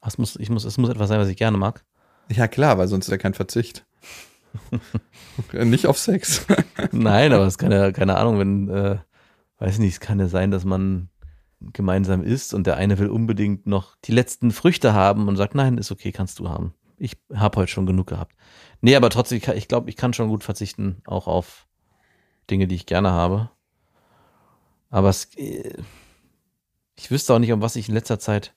[0.00, 1.84] Was muss, ich muss, es muss etwas sein, was ich gerne mag.
[2.30, 3.86] Ja, klar, weil sonst ist ja kein Verzicht.
[5.52, 6.46] Nicht auf Sex.
[6.92, 8.98] Nein, aber es kann ja, keine Ahnung, wenn, äh,
[9.58, 11.10] weiß nicht, es kann ja sein, dass man
[11.60, 15.78] gemeinsam isst und der eine will unbedingt noch die letzten Früchte haben und sagt, nein,
[15.78, 16.74] ist okay, kannst du haben.
[16.96, 18.34] Ich habe heute schon genug gehabt.
[18.80, 21.66] Nee, aber trotzdem, ich, glaube, ich kann schon gut verzichten, auch auf
[22.50, 23.50] Dinge, die ich gerne habe.
[24.88, 25.74] Aber es, äh,
[26.96, 28.54] ich wüsste auch nicht, um was ich in letzter Zeit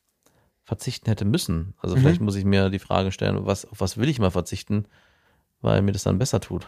[0.63, 1.73] verzichten hätte müssen.
[1.81, 1.99] Also Mhm.
[2.01, 4.85] vielleicht muss ich mir die Frage stellen, was, auf was will ich mal verzichten,
[5.61, 6.67] weil mir das dann besser tut.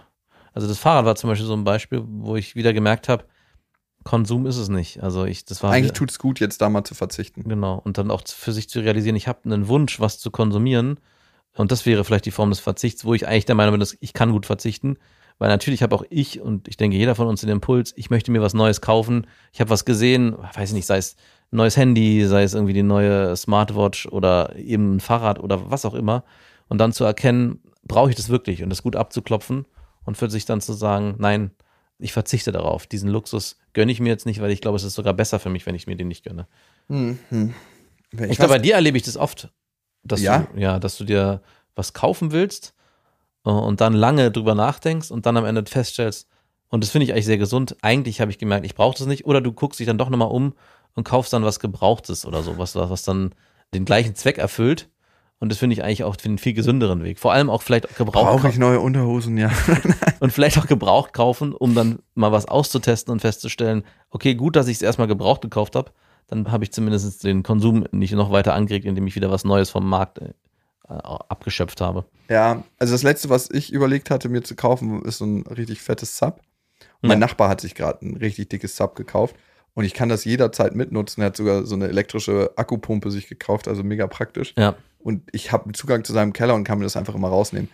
[0.53, 3.25] Also das Fahrrad war zum Beispiel so ein Beispiel, wo ich wieder gemerkt habe,
[4.03, 5.01] Konsum ist es nicht.
[5.01, 7.43] Also ich, das war Eigentlich tut es gut, jetzt da mal zu verzichten.
[7.49, 7.81] Genau.
[7.83, 10.99] Und dann auch für sich zu realisieren, ich habe einen Wunsch, was zu konsumieren.
[11.55, 13.97] Und das wäre vielleicht die Form des Verzichts, wo ich eigentlich der Meinung bin, dass
[13.99, 14.97] ich kann gut verzichten.
[15.39, 18.31] Weil natürlich habe auch ich und ich denke jeder von uns den Impuls, ich möchte
[18.31, 19.25] mir was Neues kaufen.
[19.51, 21.15] Ich habe was gesehen, weiß nicht, sei es
[21.51, 25.85] ein neues Handy, sei es irgendwie die neue Smartwatch oder eben ein Fahrrad oder was
[25.85, 26.23] auch immer.
[26.67, 29.65] Und dann zu erkennen, brauche ich das wirklich und das gut abzuklopfen
[30.05, 31.51] und für sich dann zu sagen, nein,
[31.99, 32.87] ich verzichte darauf.
[32.87, 35.49] Diesen Luxus gönne ich mir jetzt nicht, weil ich glaube, es ist sogar besser für
[35.49, 36.47] mich, wenn ich mir den nicht gönne.
[38.11, 39.49] Ich, Ich glaube, bei dir erlebe ich das oft,
[40.03, 40.47] dass Ja?
[40.53, 41.41] du, ja, dass du dir
[41.75, 42.73] was kaufen willst
[43.45, 46.27] äh, und dann lange drüber nachdenkst und dann am Ende feststellst,
[46.69, 49.25] und das finde ich eigentlich sehr gesund, eigentlich habe ich gemerkt, ich brauche das nicht,
[49.25, 50.53] oder du guckst dich dann doch nochmal um
[50.95, 53.35] und kaufst dann was Gebrauchtes oder so, was, was dann
[53.73, 54.89] den gleichen Zweck erfüllt.
[55.39, 57.19] Und das finde ich eigentlich auch den viel gesünderen Weg.
[57.19, 58.41] Vor allem auch vielleicht gebraucht.
[58.41, 59.51] Brauche ich neue Unterhosen, ja.
[60.21, 64.67] und vielleicht auch gebraucht kaufen, um dann mal was auszutesten und festzustellen, okay, gut, dass
[64.67, 65.91] ich es erstmal gebraucht gekauft habe.
[66.27, 69.69] Dann habe ich zumindest den Konsum nicht noch weiter angeregt, indem ich wieder was Neues
[69.69, 70.33] vom Markt äh,
[70.87, 72.05] abgeschöpft habe.
[72.29, 75.81] Ja, also das letzte, was ich überlegt hatte, mir zu kaufen, ist so ein richtig
[75.81, 76.41] fettes Sub.
[77.01, 79.35] Und mein Nachbar hat sich gerade ein richtig dickes Sub gekauft.
[79.75, 81.21] Und ich kann das jederzeit mitnutzen.
[81.21, 84.53] Er hat sogar so eine elektrische Akkupumpe sich gekauft, also mega praktisch.
[84.57, 84.75] Ja.
[84.99, 87.69] Und ich habe Zugang zu seinem Keller und kann mir das einfach immer rausnehmen.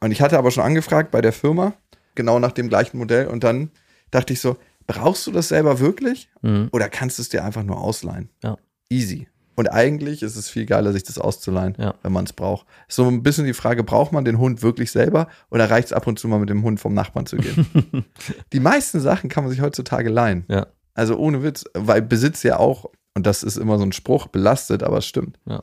[0.00, 1.74] Und ich hatte aber schon angefragt bei der Firma,
[2.14, 3.26] genau nach dem gleichen Modell.
[3.26, 3.70] Und dann
[4.10, 6.30] dachte ich so, brauchst du das selber wirklich?
[6.40, 6.68] Mhm.
[6.72, 8.30] Oder kannst du es dir einfach nur ausleihen?
[8.42, 8.56] Ja.
[8.88, 9.28] Easy.
[9.56, 11.94] Und eigentlich ist es viel geiler, sich das auszuleihen, Ja.
[12.02, 12.66] wenn man es braucht.
[12.88, 16.06] So ein bisschen die Frage, braucht man den Hund wirklich selber oder reicht es ab
[16.06, 17.66] und zu mal mit dem Hund vom Nachbarn zu gehen?
[18.54, 20.44] die meisten Sachen kann man sich heutzutage leihen.
[20.48, 20.68] Ja.
[20.94, 24.82] Also ohne Witz, weil Besitz ja auch, und das ist immer so ein Spruch, belastet,
[24.82, 25.38] aber es stimmt.
[25.46, 25.62] Ja.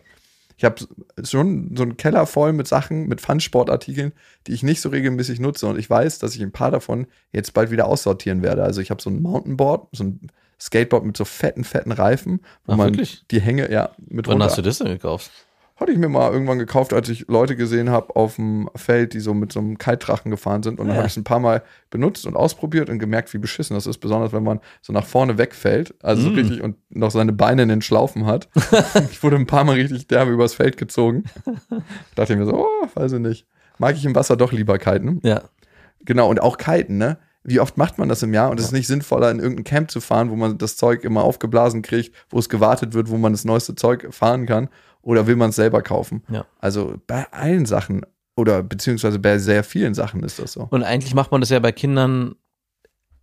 [0.60, 0.76] Ich habe
[1.24, 4.12] schon so einen Keller voll mit Sachen, mit Fun-Sportartikeln,
[4.48, 5.68] die ich nicht so regelmäßig nutze.
[5.68, 8.64] Und ich weiß, dass ich ein paar davon jetzt bald wieder aussortieren werde.
[8.64, 12.74] Also ich habe so ein Mountainboard, so ein Skateboard mit so fetten, fetten Reifen, wo
[12.74, 13.24] Ach, man wirklich?
[13.30, 15.30] die Hänge, ja, mit Wann runter- hast du das denn gekauft?
[15.80, 19.20] Hatte ich mir mal irgendwann gekauft, als ich Leute gesehen habe auf dem Feld, die
[19.20, 20.80] so mit so einem Kitedrachen gefahren sind.
[20.80, 20.98] Und dann Ja.
[20.98, 24.00] habe ich es ein paar Mal benutzt und ausprobiert und gemerkt, wie beschissen das ist.
[24.00, 26.36] Besonders wenn man so nach vorne wegfällt, also so Mm.
[26.36, 28.50] richtig und noch seine Beine in den Schlaufen hat.
[29.12, 31.26] ich wurde ein paar Mal richtig derbe übers Feld gezogen.
[32.16, 33.46] Dachte ich mir so, oh, weiß ich nicht.
[33.78, 35.20] Mag ich im Wasser doch lieber kiten.
[35.24, 35.44] Ja.
[36.06, 37.18] Genau, und auch kiten, ne?
[37.44, 38.50] Wie oft macht man das im Jahr?
[38.50, 41.24] Und es ist nicht sinnvoller, in irgendein Camp zu fahren, wo man das Zeug immer
[41.24, 44.68] aufgeblasen kriegt, wo es gewartet wird, wo man das neueste Zeug fahren kann.
[45.08, 46.22] Oder will man es selber kaufen?
[46.30, 46.46] Ja.
[46.60, 50.68] Also bei allen Sachen oder beziehungsweise bei sehr vielen Sachen ist das so.
[50.70, 52.36] Und eigentlich macht man das ja bei Kindern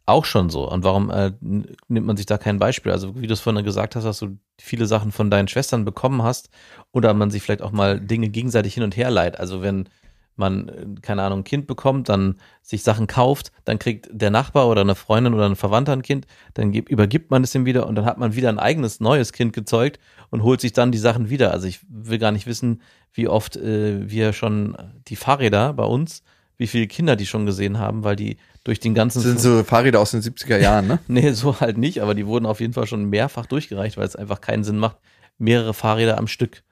[0.06, 0.66] auch schon so.
[0.66, 2.90] Und warum äh, nimmt man sich da kein Beispiel?
[2.90, 6.22] Also, wie du es vorhin gesagt hast, dass du viele Sachen von deinen Schwestern bekommen
[6.22, 6.48] hast
[6.92, 9.38] oder man sich vielleicht auch mal Dinge gegenseitig hin und her leiht.
[9.38, 9.90] Also, wenn
[10.36, 14.68] man, äh, keine Ahnung, ein Kind bekommt, dann sich Sachen kauft, dann kriegt der Nachbar
[14.68, 17.86] oder eine Freundin oder ein Verwandter ein Kind, dann gib, übergibt man es ihm wieder
[17.86, 19.98] und dann hat man wieder ein eigenes neues Kind gezeugt
[20.30, 21.52] und holt sich dann die Sachen wieder.
[21.52, 24.76] Also ich will gar nicht wissen, wie oft äh, wir schon
[25.08, 26.22] die Fahrräder bei uns,
[26.56, 29.62] wie viele Kinder die schon gesehen haben, weil die durch den ganzen Das sind so
[29.62, 30.98] Fahrräder aus den 70er Jahren, ne?
[31.08, 34.16] Nee, so halt nicht, aber die wurden auf jeden Fall schon mehrfach durchgereicht, weil es
[34.16, 34.96] einfach keinen Sinn macht,
[35.38, 36.62] mehrere Fahrräder am Stück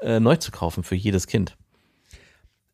[0.00, 1.56] äh, neu zu kaufen für jedes Kind.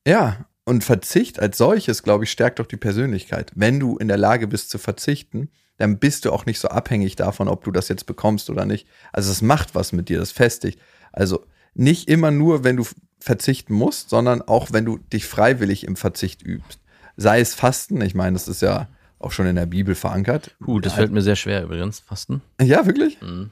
[0.06, 3.50] Ja, und Verzicht als solches, glaube ich, stärkt doch die Persönlichkeit.
[3.54, 7.16] Wenn du in der Lage bist zu verzichten, dann bist du auch nicht so abhängig
[7.16, 8.86] davon, ob du das jetzt bekommst oder nicht.
[9.12, 10.78] Also es macht was mit dir, das festigt.
[11.12, 12.86] Also nicht immer nur, wenn du
[13.18, 16.80] verzichten musst, sondern auch, wenn du dich freiwillig im Verzicht übst.
[17.16, 18.88] Sei es Fasten, ich meine, das ist ja
[19.18, 20.56] auch schon in der Bibel verankert.
[20.66, 22.42] Uh, das fällt mir sehr schwer übrigens, Fasten.
[22.60, 23.20] Ja, wirklich?
[23.20, 23.50] Mhm.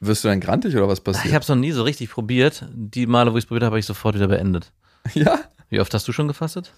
[0.00, 1.34] Wirst du dann grantig oder was Ich passiert?
[1.34, 2.66] habe es noch nie so richtig probiert.
[2.72, 4.72] Die Male, wo ich es probiert habe, habe ich sofort wieder beendet.
[5.14, 5.40] Ja?
[5.68, 6.72] Wie oft hast du schon gefastet?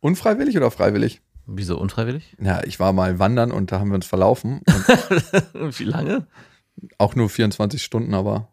[0.00, 1.20] Unfreiwillig oder freiwillig?
[1.46, 2.36] Wieso unfreiwillig?
[2.40, 4.62] Ja, ich war mal wandern und da haben wir uns verlaufen.
[5.52, 6.26] Wie lange?
[6.98, 8.48] auch nur 24 Stunden, aber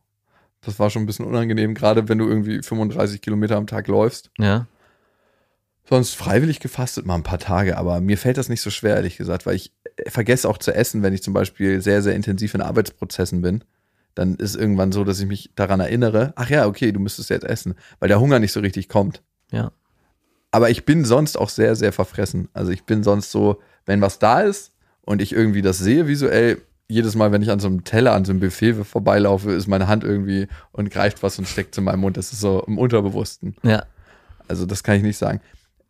[0.62, 4.32] das war schon ein bisschen unangenehm, gerade wenn du irgendwie 35 Kilometer am Tag läufst.
[4.38, 4.68] Ja.
[5.88, 9.16] Sonst freiwillig gefastet mal ein paar Tage, aber mir fällt das nicht so schwer, ehrlich
[9.16, 9.72] gesagt, weil ich
[10.08, 13.64] vergesse auch zu essen, wenn ich zum Beispiel sehr, sehr intensiv in Arbeitsprozessen bin.
[14.18, 17.46] Dann ist irgendwann so, dass ich mich daran erinnere, ach ja, okay, du müsstest jetzt
[17.46, 19.22] essen, weil der Hunger nicht so richtig kommt.
[19.52, 19.72] Ja.
[20.50, 22.50] Aber ich bin sonst auch sehr, sehr verfressen.
[22.52, 26.64] Also ich bin sonst so, wenn was da ist und ich irgendwie das sehe visuell,
[26.88, 29.88] jedes Mal, wenn ich an so einem Teller, an so einem Buffet vorbeilaufe, ist meine
[29.88, 32.18] Hand irgendwie und greift was und steckt zu meinem Mund.
[32.18, 33.56] Das ist so im Unterbewussten.
[33.62, 33.86] Ja.
[34.48, 35.42] Also das kann ich nicht sagen.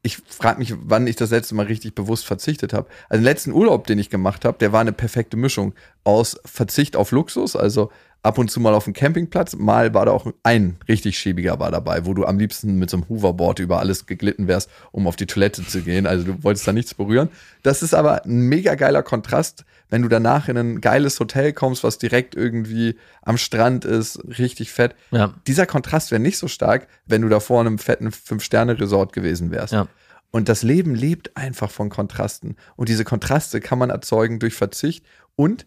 [0.01, 2.89] Ich frage mich, wann ich das letzte Mal richtig bewusst verzichtet habe.
[3.07, 6.97] Also den letzten Urlaub, den ich gemacht habe, der war eine perfekte Mischung aus Verzicht
[6.97, 7.89] auf Luxus, also
[8.27, 11.71] ab und zu mal auf dem Campingplatz, mal war da auch ein richtig schäbiger war
[11.71, 15.15] dabei, wo du am liebsten mit so einem Hoverboard über alles geglitten wärst, um auf
[15.15, 16.05] die Toilette zu gehen.
[16.05, 17.29] Also du wolltest da nichts berühren.
[17.63, 21.83] Das ist aber ein mega geiler Kontrast, wenn du danach in ein geiles Hotel kommst,
[21.85, 24.93] was direkt irgendwie am Strand ist, richtig fett.
[25.11, 25.33] Ja.
[25.47, 29.73] Dieser Kontrast wäre nicht so stark, wenn du davor in einem fetten Fünf-Sterne-Resort gewesen wärst.
[29.73, 29.87] Ja.
[30.31, 32.57] Und das Leben lebt einfach von Kontrasten.
[32.75, 35.65] Und diese Kontraste kann man erzeugen durch Verzicht und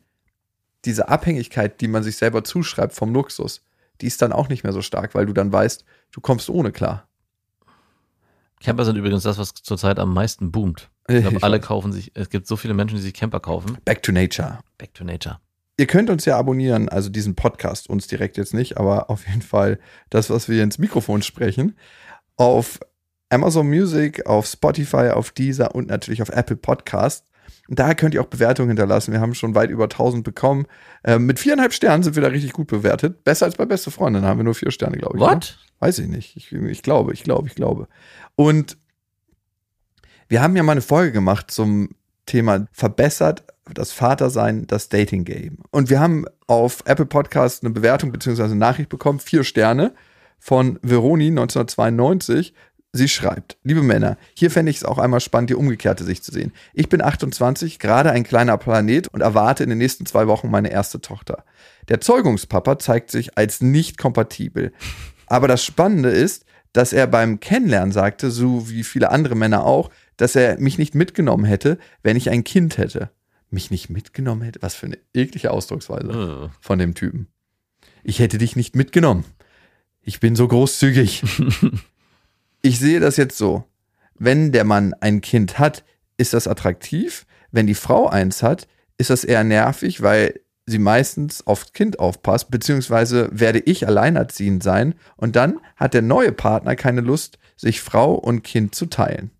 [0.85, 3.64] diese Abhängigkeit, die man sich selber zuschreibt vom Luxus,
[4.01, 6.73] die ist dann auch nicht mehr so stark, weil du dann weißt, du kommst ohne
[6.73, 7.07] klar.
[8.62, 10.90] Camper sind übrigens das, was zurzeit am meisten boomt.
[11.09, 13.79] Ich glaube, alle kaufen sich, es gibt so viele Menschen, die sich Camper kaufen.
[13.85, 14.59] Back to Nature.
[14.79, 15.40] Back to Nature.
[15.77, 19.40] Ihr könnt uns ja abonnieren, also diesen Podcast, uns direkt jetzt nicht, aber auf jeden
[19.40, 19.79] Fall
[20.11, 21.75] das, was wir ins Mikrofon sprechen,
[22.37, 22.81] auf
[23.31, 27.25] Amazon Music, auf Spotify, auf Deezer und natürlich auf Apple Podcast.
[27.70, 29.12] Und da könnt ihr auch Bewertungen hinterlassen.
[29.12, 30.66] Wir haben schon weit über 1000 bekommen.
[31.04, 33.24] Äh, mit viereinhalb Sternen sind wir da richtig gut bewertet.
[33.24, 35.22] Besser als bei Beste Freundin haben wir nur vier Sterne, glaube ich.
[35.22, 35.30] What?
[35.30, 35.46] Oder?
[35.78, 36.37] Weiß ich nicht.
[36.37, 37.87] Ich, ich glaube, ich glaube, ich glaube.
[38.35, 38.76] Und
[40.28, 41.90] wir haben ja mal eine Folge gemacht zum
[42.26, 45.59] Thema verbessert das Vatersein, das Dating Game.
[45.70, 48.42] Und wir haben auf Apple Podcast eine Bewertung bzw.
[48.42, 49.94] eine Nachricht bekommen, vier Sterne
[50.38, 52.54] von Veroni 1992.
[52.92, 56.33] Sie schreibt, liebe Männer, hier fände ich es auch einmal spannend, die umgekehrte Sicht zu
[56.33, 56.53] sehen.
[56.74, 60.72] Ich bin 28, gerade ein kleiner Planet und erwarte in den nächsten zwei Wochen meine
[60.72, 61.44] erste Tochter.
[61.88, 64.72] Der Zeugungspapa zeigt sich als nicht kompatibel.
[65.26, 69.90] Aber das Spannende ist, dass er beim Kennenlernen sagte, so wie viele andere Männer auch,
[70.16, 73.11] dass er mich nicht mitgenommen hätte, wenn ich ein Kind hätte.
[73.50, 74.62] Mich nicht mitgenommen hätte?
[74.62, 76.57] Was für eine eklige Ausdrucksweise Äh.
[76.61, 77.29] von dem Typen.
[78.03, 79.24] Ich hätte dich nicht mitgenommen.
[80.03, 81.22] Ich bin so großzügig.
[82.62, 83.64] ich sehe das jetzt so.
[84.14, 85.85] Wenn der Mann ein Kind hat,
[86.16, 87.27] ist das attraktiv.
[87.51, 88.68] Wenn die Frau eins hat,
[88.99, 94.94] ist das eher nervig, weil sie meistens aufs Kind aufpasst, beziehungsweise werde ich alleinerziehend sein
[95.16, 99.31] und dann hat der neue Partner keine Lust, sich Frau und Kind zu teilen.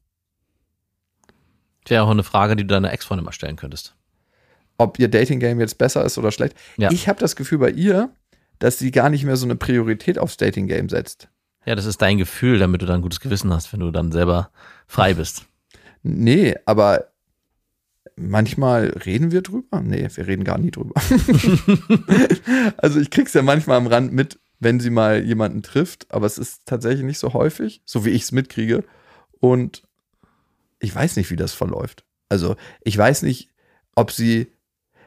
[1.87, 3.94] Wäre auch eine Frage, die du deiner Ex-Freundin mal stellen könntest.
[4.78, 6.54] Ob ihr Dating-Game jetzt besser ist oder schlecht.
[6.76, 6.90] Ja.
[6.90, 8.11] Ich habe das Gefühl bei ihr,
[8.59, 11.28] dass sie gar nicht mehr so eine Priorität aufs Dating-Game setzt.
[11.66, 14.12] Ja, das ist dein Gefühl, damit du dann ein gutes Gewissen hast, wenn du dann
[14.12, 14.51] selber
[14.87, 15.44] frei bist.
[16.03, 17.09] Nee, aber
[18.16, 19.81] manchmal reden wir drüber.
[19.81, 21.01] Nee, wir reden gar nie drüber.
[22.79, 26.38] also ich krieg's ja manchmal am Rand mit, wenn sie mal jemanden trifft, aber es
[26.38, 28.85] ist tatsächlich nicht so häufig, so wie ich es mitkriege.
[29.40, 29.83] Und
[30.79, 32.05] ich weiß nicht, wie das verläuft.
[32.29, 33.51] Also ich weiß nicht,
[33.94, 34.53] ob sie.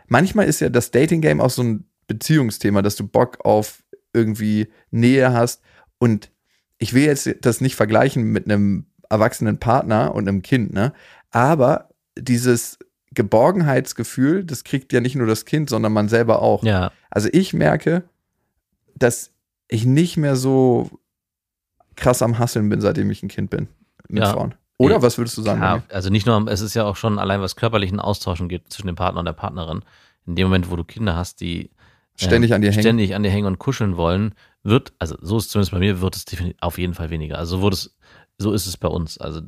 [0.07, 5.33] Manchmal ist ja das Dating-Game auch so ein Beziehungsthema, dass du Bock auf irgendwie Nähe
[5.33, 5.61] hast.
[5.97, 6.29] Und
[6.83, 10.91] ich will jetzt das nicht vergleichen mit einem erwachsenen Partner und einem Kind, ne?
[11.31, 12.77] Aber dieses
[13.13, 16.63] Geborgenheitsgefühl, das kriegt ja nicht nur das Kind, sondern man selber auch.
[16.63, 16.91] Ja.
[17.09, 18.03] Also ich merke,
[18.95, 19.31] dass
[19.69, 20.89] ich nicht mehr so
[21.95, 23.67] krass am Hasseln bin, seitdem ich ein Kind bin
[24.09, 24.33] mit Ja.
[24.33, 24.55] Frauen.
[24.77, 25.61] Oder was würdest du sagen?
[25.61, 28.87] Ja, also nicht nur, es ist ja auch schon allein was körperlichen Austauschen geht zwischen
[28.87, 29.83] dem Partner und der Partnerin.
[30.25, 31.69] In dem Moment, wo du Kinder hast, die
[32.15, 32.81] Ständig ähm, an dir hängen.
[32.81, 36.01] ständig an dir hängen und kuscheln wollen, wird, also so ist es zumindest bei mir,
[36.01, 36.25] wird es
[36.61, 37.37] auf jeden Fall weniger.
[37.37, 37.95] Also so wurde es,
[38.37, 39.17] so ist es bei uns.
[39.17, 39.41] Also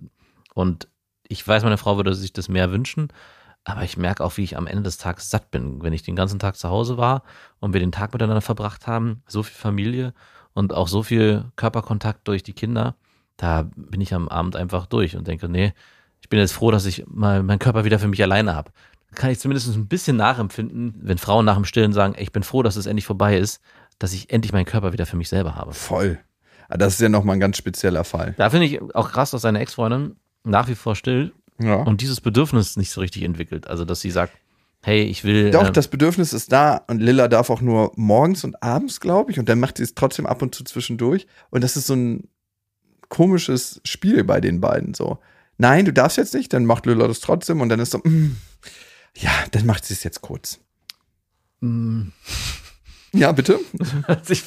[0.53, 0.87] und
[1.27, 3.09] ich weiß, meine Frau würde sich das mehr wünschen,
[3.63, 6.15] aber ich merke auch, wie ich am Ende des Tages satt bin, wenn ich den
[6.15, 7.23] ganzen Tag zu Hause war
[7.59, 10.13] und wir den Tag miteinander verbracht haben, so viel Familie
[10.53, 12.95] und auch so viel Körperkontakt durch die Kinder,
[13.37, 15.73] da bin ich am Abend einfach durch und denke, nee,
[16.21, 18.71] ich bin jetzt froh, dass ich mal meinen Körper wieder für mich alleine habe.
[19.15, 22.63] Kann ich zumindest ein bisschen nachempfinden, wenn Frauen nach dem Stillen sagen, ich bin froh,
[22.63, 23.61] dass es endlich vorbei ist,
[23.99, 25.73] dass ich endlich meinen Körper wieder für mich selber habe.
[25.73, 26.19] Voll.
[26.67, 28.33] Ah, Das ist ja nochmal ein ganz spezieller Fall.
[28.37, 31.75] Da finde ich auch krass, dass seine Ex-Freundin nach wie vor still Ja.
[31.75, 33.67] und dieses Bedürfnis nicht so richtig entwickelt.
[33.67, 34.33] Also, dass sie sagt,
[34.83, 35.51] hey, ich will.
[35.51, 39.31] Doch, äh, das Bedürfnis ist da und Lilla darf auch nur morgens und abends, glaube
[39.31, 41.25] ich, und dann macht sie es trotzdem ab und zu zwischendurch.
[41.49, 42.27] Und das ist so ein
[43.09, 45.19] komisches Spiel bei den beiden so.
[45.57, 48.35] Nein, du darfst jetzt nicht, dann macht Lilla das trotzdem und dann ist so, mm,
[49.17, 50.59] ja, dann macht sie es jetzt kurz.
[51.61, 52.07] mm,
[53.13, 53.59] Ja, bitte?
[54.23, 54.43] sich,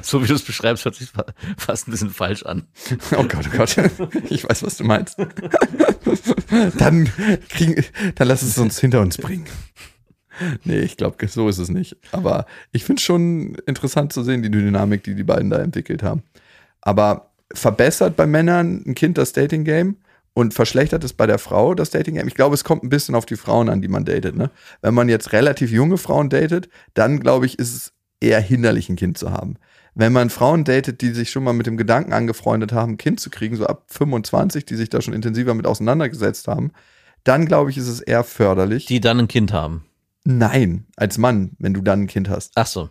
[0.00, 1.26] so wie du es beschreibst, hört sich fa-
[1.58, 2.66] fast ein bisschen falsch an.
[3.14, 3.76] Oh Gott, oh Gott.
[4.30, 5.18] Ich weiß, was du meinst.
[6.78, 7.10] Dann
[7.50, 9.44] kriegen, dann lass es uns hinter uns bringen.
[10.64, 11.96] Nee, ich glaube, so ist es nicht.
[12.12, 16.02] Aber ich finde es schon interessant zu sehen, die Dynamik, die die beiden da entwickelt
[16.02, 16.22] haben.
[16.80, 19.96] Aber verbessert bei Männern ein Kind das Dating-Game
[20.36, 22.28] und verschlechtert es bei der Frau das Dating-Game?
[22.28, 24.36] Ich glaube, es kommt ein bisschen auf die Frauen an, die man datet.
[24.36, 24.50] Ne?
[24.82, 28.96] Wenn man jetzt relativ junge Frauen datet, dann glaube ich, ist es eher hinderlich, ein
[28.96, 29.54] Kind zu haben.
[29.94, 33.18] Wenn man Frauen datet, die sich schon mal mit dem Gedanken angefreundet haben, ein Kind
[33.18, 36.70] zu kriegen, so ab 25, die sich da schon intensiver mit auseinandergesetzt haben,
[37.24, 38.84] dann glaube ich, ist es eher förderlich.
[38.84, 39.86] Die dann ein Kind haben.
[40.24, 42.52] Nein, als Mann, wenn du dann ein Kind hast.
[42.56, 42.90] Ach so.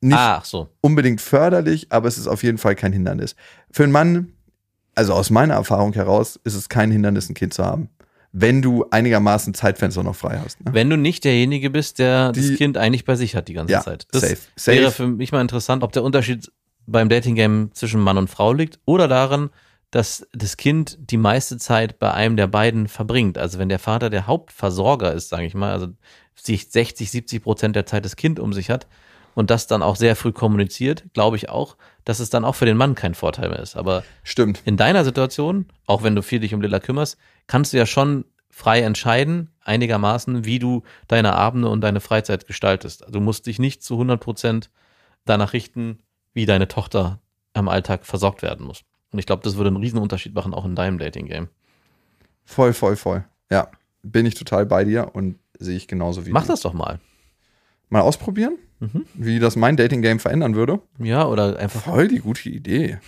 [0.00, 0.68] Nicht Ach so.
[0.80, 3.36] unbedingt förderlich, aber es ist auf jeden Fall kein Hindernis.
[3.70, 4.32] Für einen Mann,
[4.94, 7.88] also aus meiner Erfahrung heraus, ist es kein Hindernis, ein Kind zu haben.
[8.34, 10.58] Wenn du einigermaßen Zeitfenster noch frei hast.
[10.64, 10.72] Ne?
[10.72, 13.72] Wenn du nicht derjenige bist, der Die- das Kind eigentlich bei sich hat die ganze
[13.74, 14.06] Ja, Zeit.
[14.12, 14.38] Das safe.
[14.56, 14.78] Safe.
[14.78, 16.50] wäre für mich mal interessant, ob der Unterschied
[16.86, 19.50] beim Dating-Game zwischen Mann und Frau liegt oder darin,
[19.90, 23.36] dass das Kind die meiste Zeit bei einem der beiden verbringt.
[23.36, 25.88] Also wenn der Vater der Hauptversorger ist, sage ich mal, also
[26.34, 28.86] sich 60, 70 Prozent der Zeit das Kind um sich hat
[29.34, 32.66] und das dann auch sehr früh kommuniziert, glaube ich auch, dass es dann auch für
[32.66, 33.76] den Mann kein Vorteil mehr ist.
[33.76, 34.62] Aber Stimmt.
[34.64, 38.24] in deiner Situation, auch wenn du viel dich um Lilla kümmerst, kannst du ja schon
[38.50, 43.04] frei entscheiden, einigermaßen, wie du deine Abende und deine Freizeit gestaltest.
[43.10, 44.70] Du musst dich nicht zu 100 Prozent
[45.24, 46.00] danach richten,
[46.34, 47.20] wie deine Tochter
[47.54, 48.82] am Alltag versorgt werden muss.
[49.10, 51.48] Und ich glaube, das würde einen riesen Unterschied machen, auch in deinem Dating-Game.
[52.44, 53.24] Voll, voll, voll.
[53.50, 53.68] Ja,
[54.02, 56.48] bin ich total bei dir und sehe ich genauso wie Mach du.
[56.48, 56.98] das doch mal.
[57.88, 59.06] Mal ausprobieren, Mhm.
[59.14, 60.80] wie das mein Dating-Game verändern würde.
[60.98, 62.98] Ja, oder einfach, Voll die gute Idee.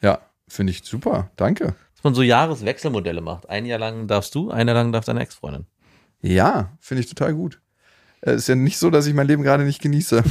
[0.00, 1.30] Ja, finde ich super.
[1.36, 1.74] Danke.
[1.94, 3.50] dass man so Jahreswechselmodelle macht.
[3.50, 5.66] Ein Jahr lang darfst du, ein Jahr lang darf deine Ex-Freundin.
[6.22, 7.60] Ja, finde ich total gut.
[8.22, 10.24] Es ist ja nicht so, dass ich mein Leben gerade nicht genieße.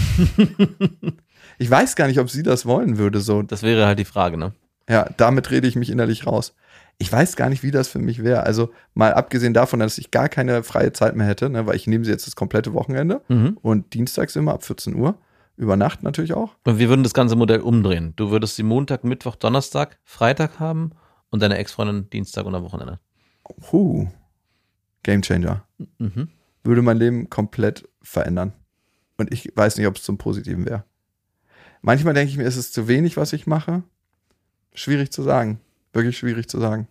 [1.57, 3.19] ich weiß gar nicht, ob sie das wollen würde.
[3.21, 4.53] So, Das wäre halt die Frage, ne?
[4.89, 6.55] ja, damit rede ich mich innerlich raus.
[6.99, 8.43] Ich weiß gar nicht, wie das für mich wäre.
[8.43, 11.85] Also mal abgesehen davon, dass ich gar keine freie Zeit mehr hätte, ne, weil ich
[11.87, 13.57] nehme sie jetzt das komplette Wochenende Mhm.
[13.61, 15.15] und dienstags immer ab 14 Uhr.
[15.57, 16.55] Über Nacht natürlich auch.
[16.65, 18.13] Und wir würden das ganze Modell umdrehen.
[18.15, 20.91] Du würdest sie Montag, Mittwoch, Donnerstag, Freitag haben
[21.31, 22.99] und deine Ex-Freundin Dienstag und am Wochenende.
[23.71, 24.07] Huh.
[25.03, 25.65] Game Changer.
[25.97, 26.29] Mhm.
[26.63, 28.53] Würde mein Leben komplett verändern.
[29.17, 30.83] Und ich weiß nicht, ob es zum Positiven wäre.
[31.81, 33.81] Manchmal denke ich mir, ist es zu wenig, was ich mache.
[34.73, 35.59] Schwierig zu sagen.
[35.97, 36.87] Wirklich schwierig zu sagen.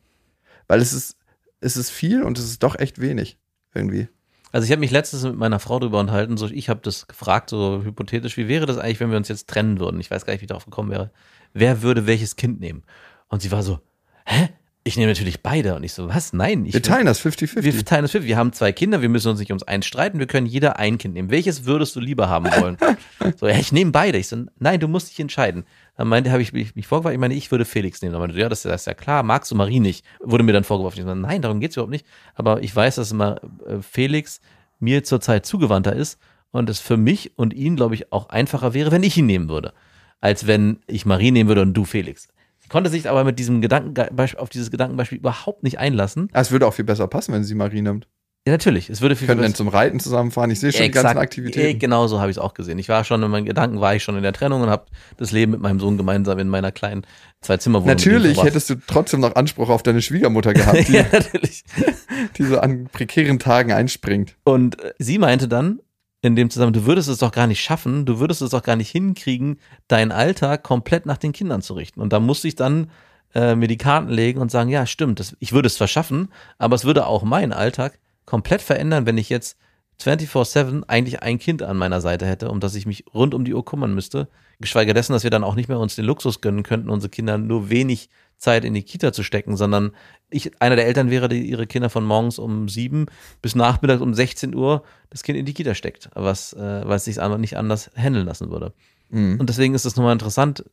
[0.67, 1.17] Weil es ist,
[1.61, 3.39] es ist viel und es ist doch echt wenig.
[3.73, 4.09] Irgendwie.
[4.51, 7.51] Also ich habe mich letztens mit meiner Frau drüber unterhalten, so ich habe das gefragt,
[7.51, 10.01] so hypothetisch, wie wäre das eigentlich, wenn wir uns jetzt trennen würden?
[10.01, 11.13] Ich weiß gar nicht, wie ich darauf gekommen wäre.
[11.53, 12.83] Wer würde welches Kind nehmen?
[13.29, 13.79] Und sie war so,
[14.25, 14.49] hä?
[14.87, 15.75] Ich nehme natürlich beide.
[15.75, 16.33] Und ich so, was?
[16.33, 16.65] Nein.
[16.65, 17.65] Ich Wir teilen das 50-50.
[17.65, 18.29] wir teilen das 50.
[18.29, 20.97] Wir haben zwei Kinder, wir müssen uns nicht ums eins streiten, wir können jeder ein
[20.97, 21.29] Kind nehmen.
[21.29, 22.77] Welches würdest du lieber haben wollen?
[23.37, 24.17] so, ja, ich nehme beide.
[24.17, 25.65] Ich so, nein, du musst dich entscheiden.
[25.97, 28.13] Dann meinte, habe ich mich, vorgeworfen, ich meine, ich würde Felix nehmen.
[28.13, 30.05] Dann meinte, ja, das, das ist ja klar, magst du Marie nicht?
[30.21, 31.01] Wurde mir dann vorgeworfen.
[31.01, 32.07] Ich so, nein, darum geht's überhaupt nicht.
[32.37, 34.41] Aber ich weiß, dass immer äh, Felix
[34.79, 36.21] mir zurzeit zugewandter ist
[36.53, 39.49] und es für mich und ihn, glaube ich, auch einfacher wäre, wenn ich ihn nehmen
[39.49, 39.73] würde,
[40.21, 42.29] als wenn ich Marie nehmen würde und du Felix.
[42.69, 43.95] Konnte sich aber mit diesem Gedanken,
[44.39, 46.29] auf dieses Gedankenbeispiel überhaupt nicht einlassen.
[46.33, 48.09] Ah, es würde auch viel besser passen, wenn sie Marie nimmt.
[48.47, 48.89] Ja, natürlich.
[48.91, 50.53] Es würde viel Wir könnten besser- dann zum Reiten zusammenfahren.
[50.53, 51.81] Ich sehe schon die ganzen Aktivitäten.
[51.81, 52.79] Genau so habe ich es auch gesehen.
[52.79, 54.87] Ich war schon in meinen Gedanken, war ich schon in der Trennung und habe
[55.17, 57.05] das Leben mit meinem Sohn gemeinsam in meiner kleinen
[57.41, 57.89] Zwei-Zimmer-Wohnung.
[57.89, 61.65] Natürlich hättest du trotzdem noch Anspruch auf deine Schwiegermutter gehabt, die, ja, natürlich.
[62.39, 64.37] die so an prekären Tagen einspringt.
[64.45, 65.81] Und äh, sie meinte dann
[66.27, 68.77] in dem Zusammenhang, du würdest es doch gar nicht schaffen, du würdest es doch gar
[68.77, 69.59] nicht hinkriegen,
[69.89, 72.01] deinen Alltag komplett nach den Kindern zu richten.
[72.01, 72.91] Und da musste ich dann
[73.35, 76.29] äh, mir die Karten legen und sagen, ja, stimmt, das, ich würde es zwar schaffen,
[76.59, 79.57] aber es würde auch meinen Alltag komplett verändern, wenn ich jetzt
[80.03, 83.55] 24-7 eigentlich ein Kind an meiner Seite hätte, um das ich mich rund um die
[83.55, 84.29] Uhr kümmern müsste.
[84.59, 87.39] Geschweige dessen, dass wir dann auch nicht mehr uns den Luxus gönnen könnten, unsere Kinder
[87.39, 89.93] nur wenig Zeit in die Kita zu stecken, sondern
[90.29, 93.07] ich einer der Eltern wäre, die ihre Kinder von morgens um sieben
[93.43, 97.05] bis nachmittags um 16 Uhr das Kind in die Kita steckt, was, äh, weil es
[97.05, 98.73] sich einfach nicht anders handeln lassen würde.
[99.11, 99.41] Mhm.
[99.41, 100.65] Und deswegen ist es nochmal interessant,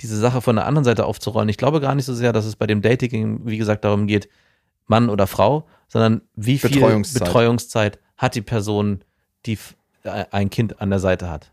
[0.00, 1.48] diese Sache von der anderen Seite aufzurollen.
[1.48, 4.28] Ich glaube gar nicht so sehr, dass es bei dem Dating, wie gesagt, darum geht,
[4.86, 7.24] Mann oder Frau, sondern wie viel Betreuungszeit.
[7.24, 9.04] Betreuungszeit hat die Person,
[9.46, 9.58] die
[10.04, 11.52] äh, ein Kind an der Seite hat.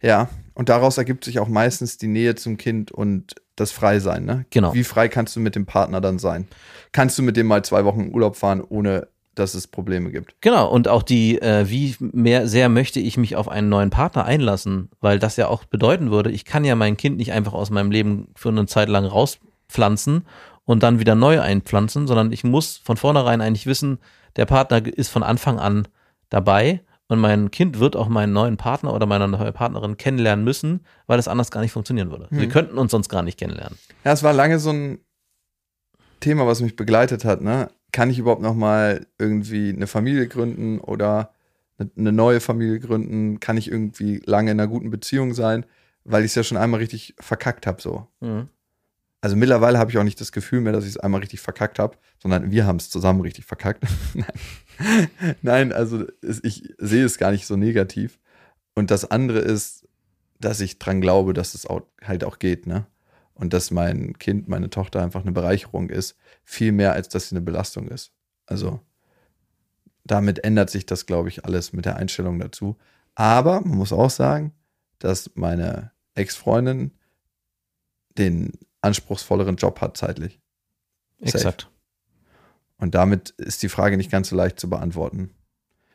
[0.00, 4.46] Ja, und daraus ergibt sich auch meistens die Nähe zum Kind und das Freisein, ne?
[4.50, 4.74] Genau.
[4.74, 6.48] Wie frei kannst du mit dem Partner dann sein?
[6.92, 10.34] Kannst du mit dem mal zwei Wochen in Urlaub fahren, ohne dass es Probleme gibt?
[10.40, 14.24] Genau, und auch die, äh, wie mehr, sehr möchte ich mich auf einen neuen Partner
[14.24, 17.70] einlassen, weil das ja auch bedeuten würde, ich kann ja mein Kind nicht einfach aus
[17.70, 20.26] meinem Leben für eine Zeit lang rauspflanzen
[20.64, 23.98] und dann wieder neu einpflanzen, sondern ich muss von vornherein eigentlich wissen,
[24.36, 25.88] der Partner ist von Anfang an
[26.30, 30.80] dabei und mein Kind wird auch meinen neuen Partner oder meine neue Partnerin kennenlernen müssen,
[31.06, 32.28] weil es anders gar nicht funktionieren würde.
[32.30, 33.78] Wir könnten uns sonst gar nicht kennenlernen.
[34.04, 34.98] Ja, es war lange so ein
[36.20, 37.70] Thema, was mich begleitet hat, ne?
[37.92, 41.32] Kann ich überhaupt noch mal irgendwie eine Familie gründen oder
[41.78, 43.40] eine- eine neue Familie gründen?
[43.40, 45.64] Kann ich irgendwie lange in einer guten Beziehung sein?
[46.04, 48.06] Weil ich es ja schon einmal richtig verkackt habe, so.
[48.20, 48.48] Mhm.
[49.20, 51.78] Also mittlerweile habe ich auch nicht das Gefühl mehr, dass ich es einmal richtig verkackt
[51.78, 53.84] habe, sondern wir haben es zusammen richtig verkackt.
[54.14, 55.08] Nein.
[55.42, 58.20] Nein, also ich sehe es gar nicht so negativ.
[58.74, 59.88] Und das andere ist,
[60.38, 62.86] dass ich dran glaube, dass es auch, halt auch geht, ne?
[63.34, 67.36] Und dass mein Kind, meine Tochter einfach eine Bereicherung ist, viel mehr als dass sie
[67.36, 68.12] eine Belastung ist.
[68.46, 68.80] Also
[70.04, 72.76] damit ändert sich das, glaube ich, alles mit der Einstellung dazu.
[73.14, 74.52] Aber man muss auch sagen,
[74.98, 76.92] dass meine Ex-Freundin
[78.16, 80.40] den anspruchsvolleren Job hat zeitlich.
[81.20, 81.36] Safe.
[81.36, 81.70] Exakt.
[82.78, 85.30] Und damit ist die Frage nicht ganz so leicht zu beantworten.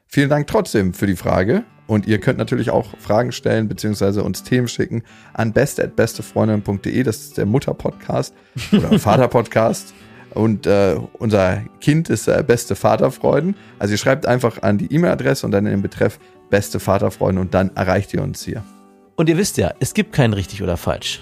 [0.05, 1.63] Vielen Dank trotzdem für die Frage.
[1.87, 5.03] Und ihr könnt natürlich auch Fragen stellen, beziehungsweise uns Themen schicken
[5.33, 7.03] an best.bestefreundin.de.
[7.03, 8.33] Das ist der Mutter-Podcast
[8.71, 9.93] oder Vater-Podcast.
[10.33, 13.55] Und äh, unser Kind ist äh, beste Vaterfreuden.
[13.79, 16.19] Also ihr schreibt einfach an die E-Mail-Adresse und dann in den Betreff
[16.49, 18.63] beste Vaterfreuden und dann erreicht ihr uns hier.
[19.15, 21.21] Und ihr wisst ja, es gibt kein richtig oder falsch.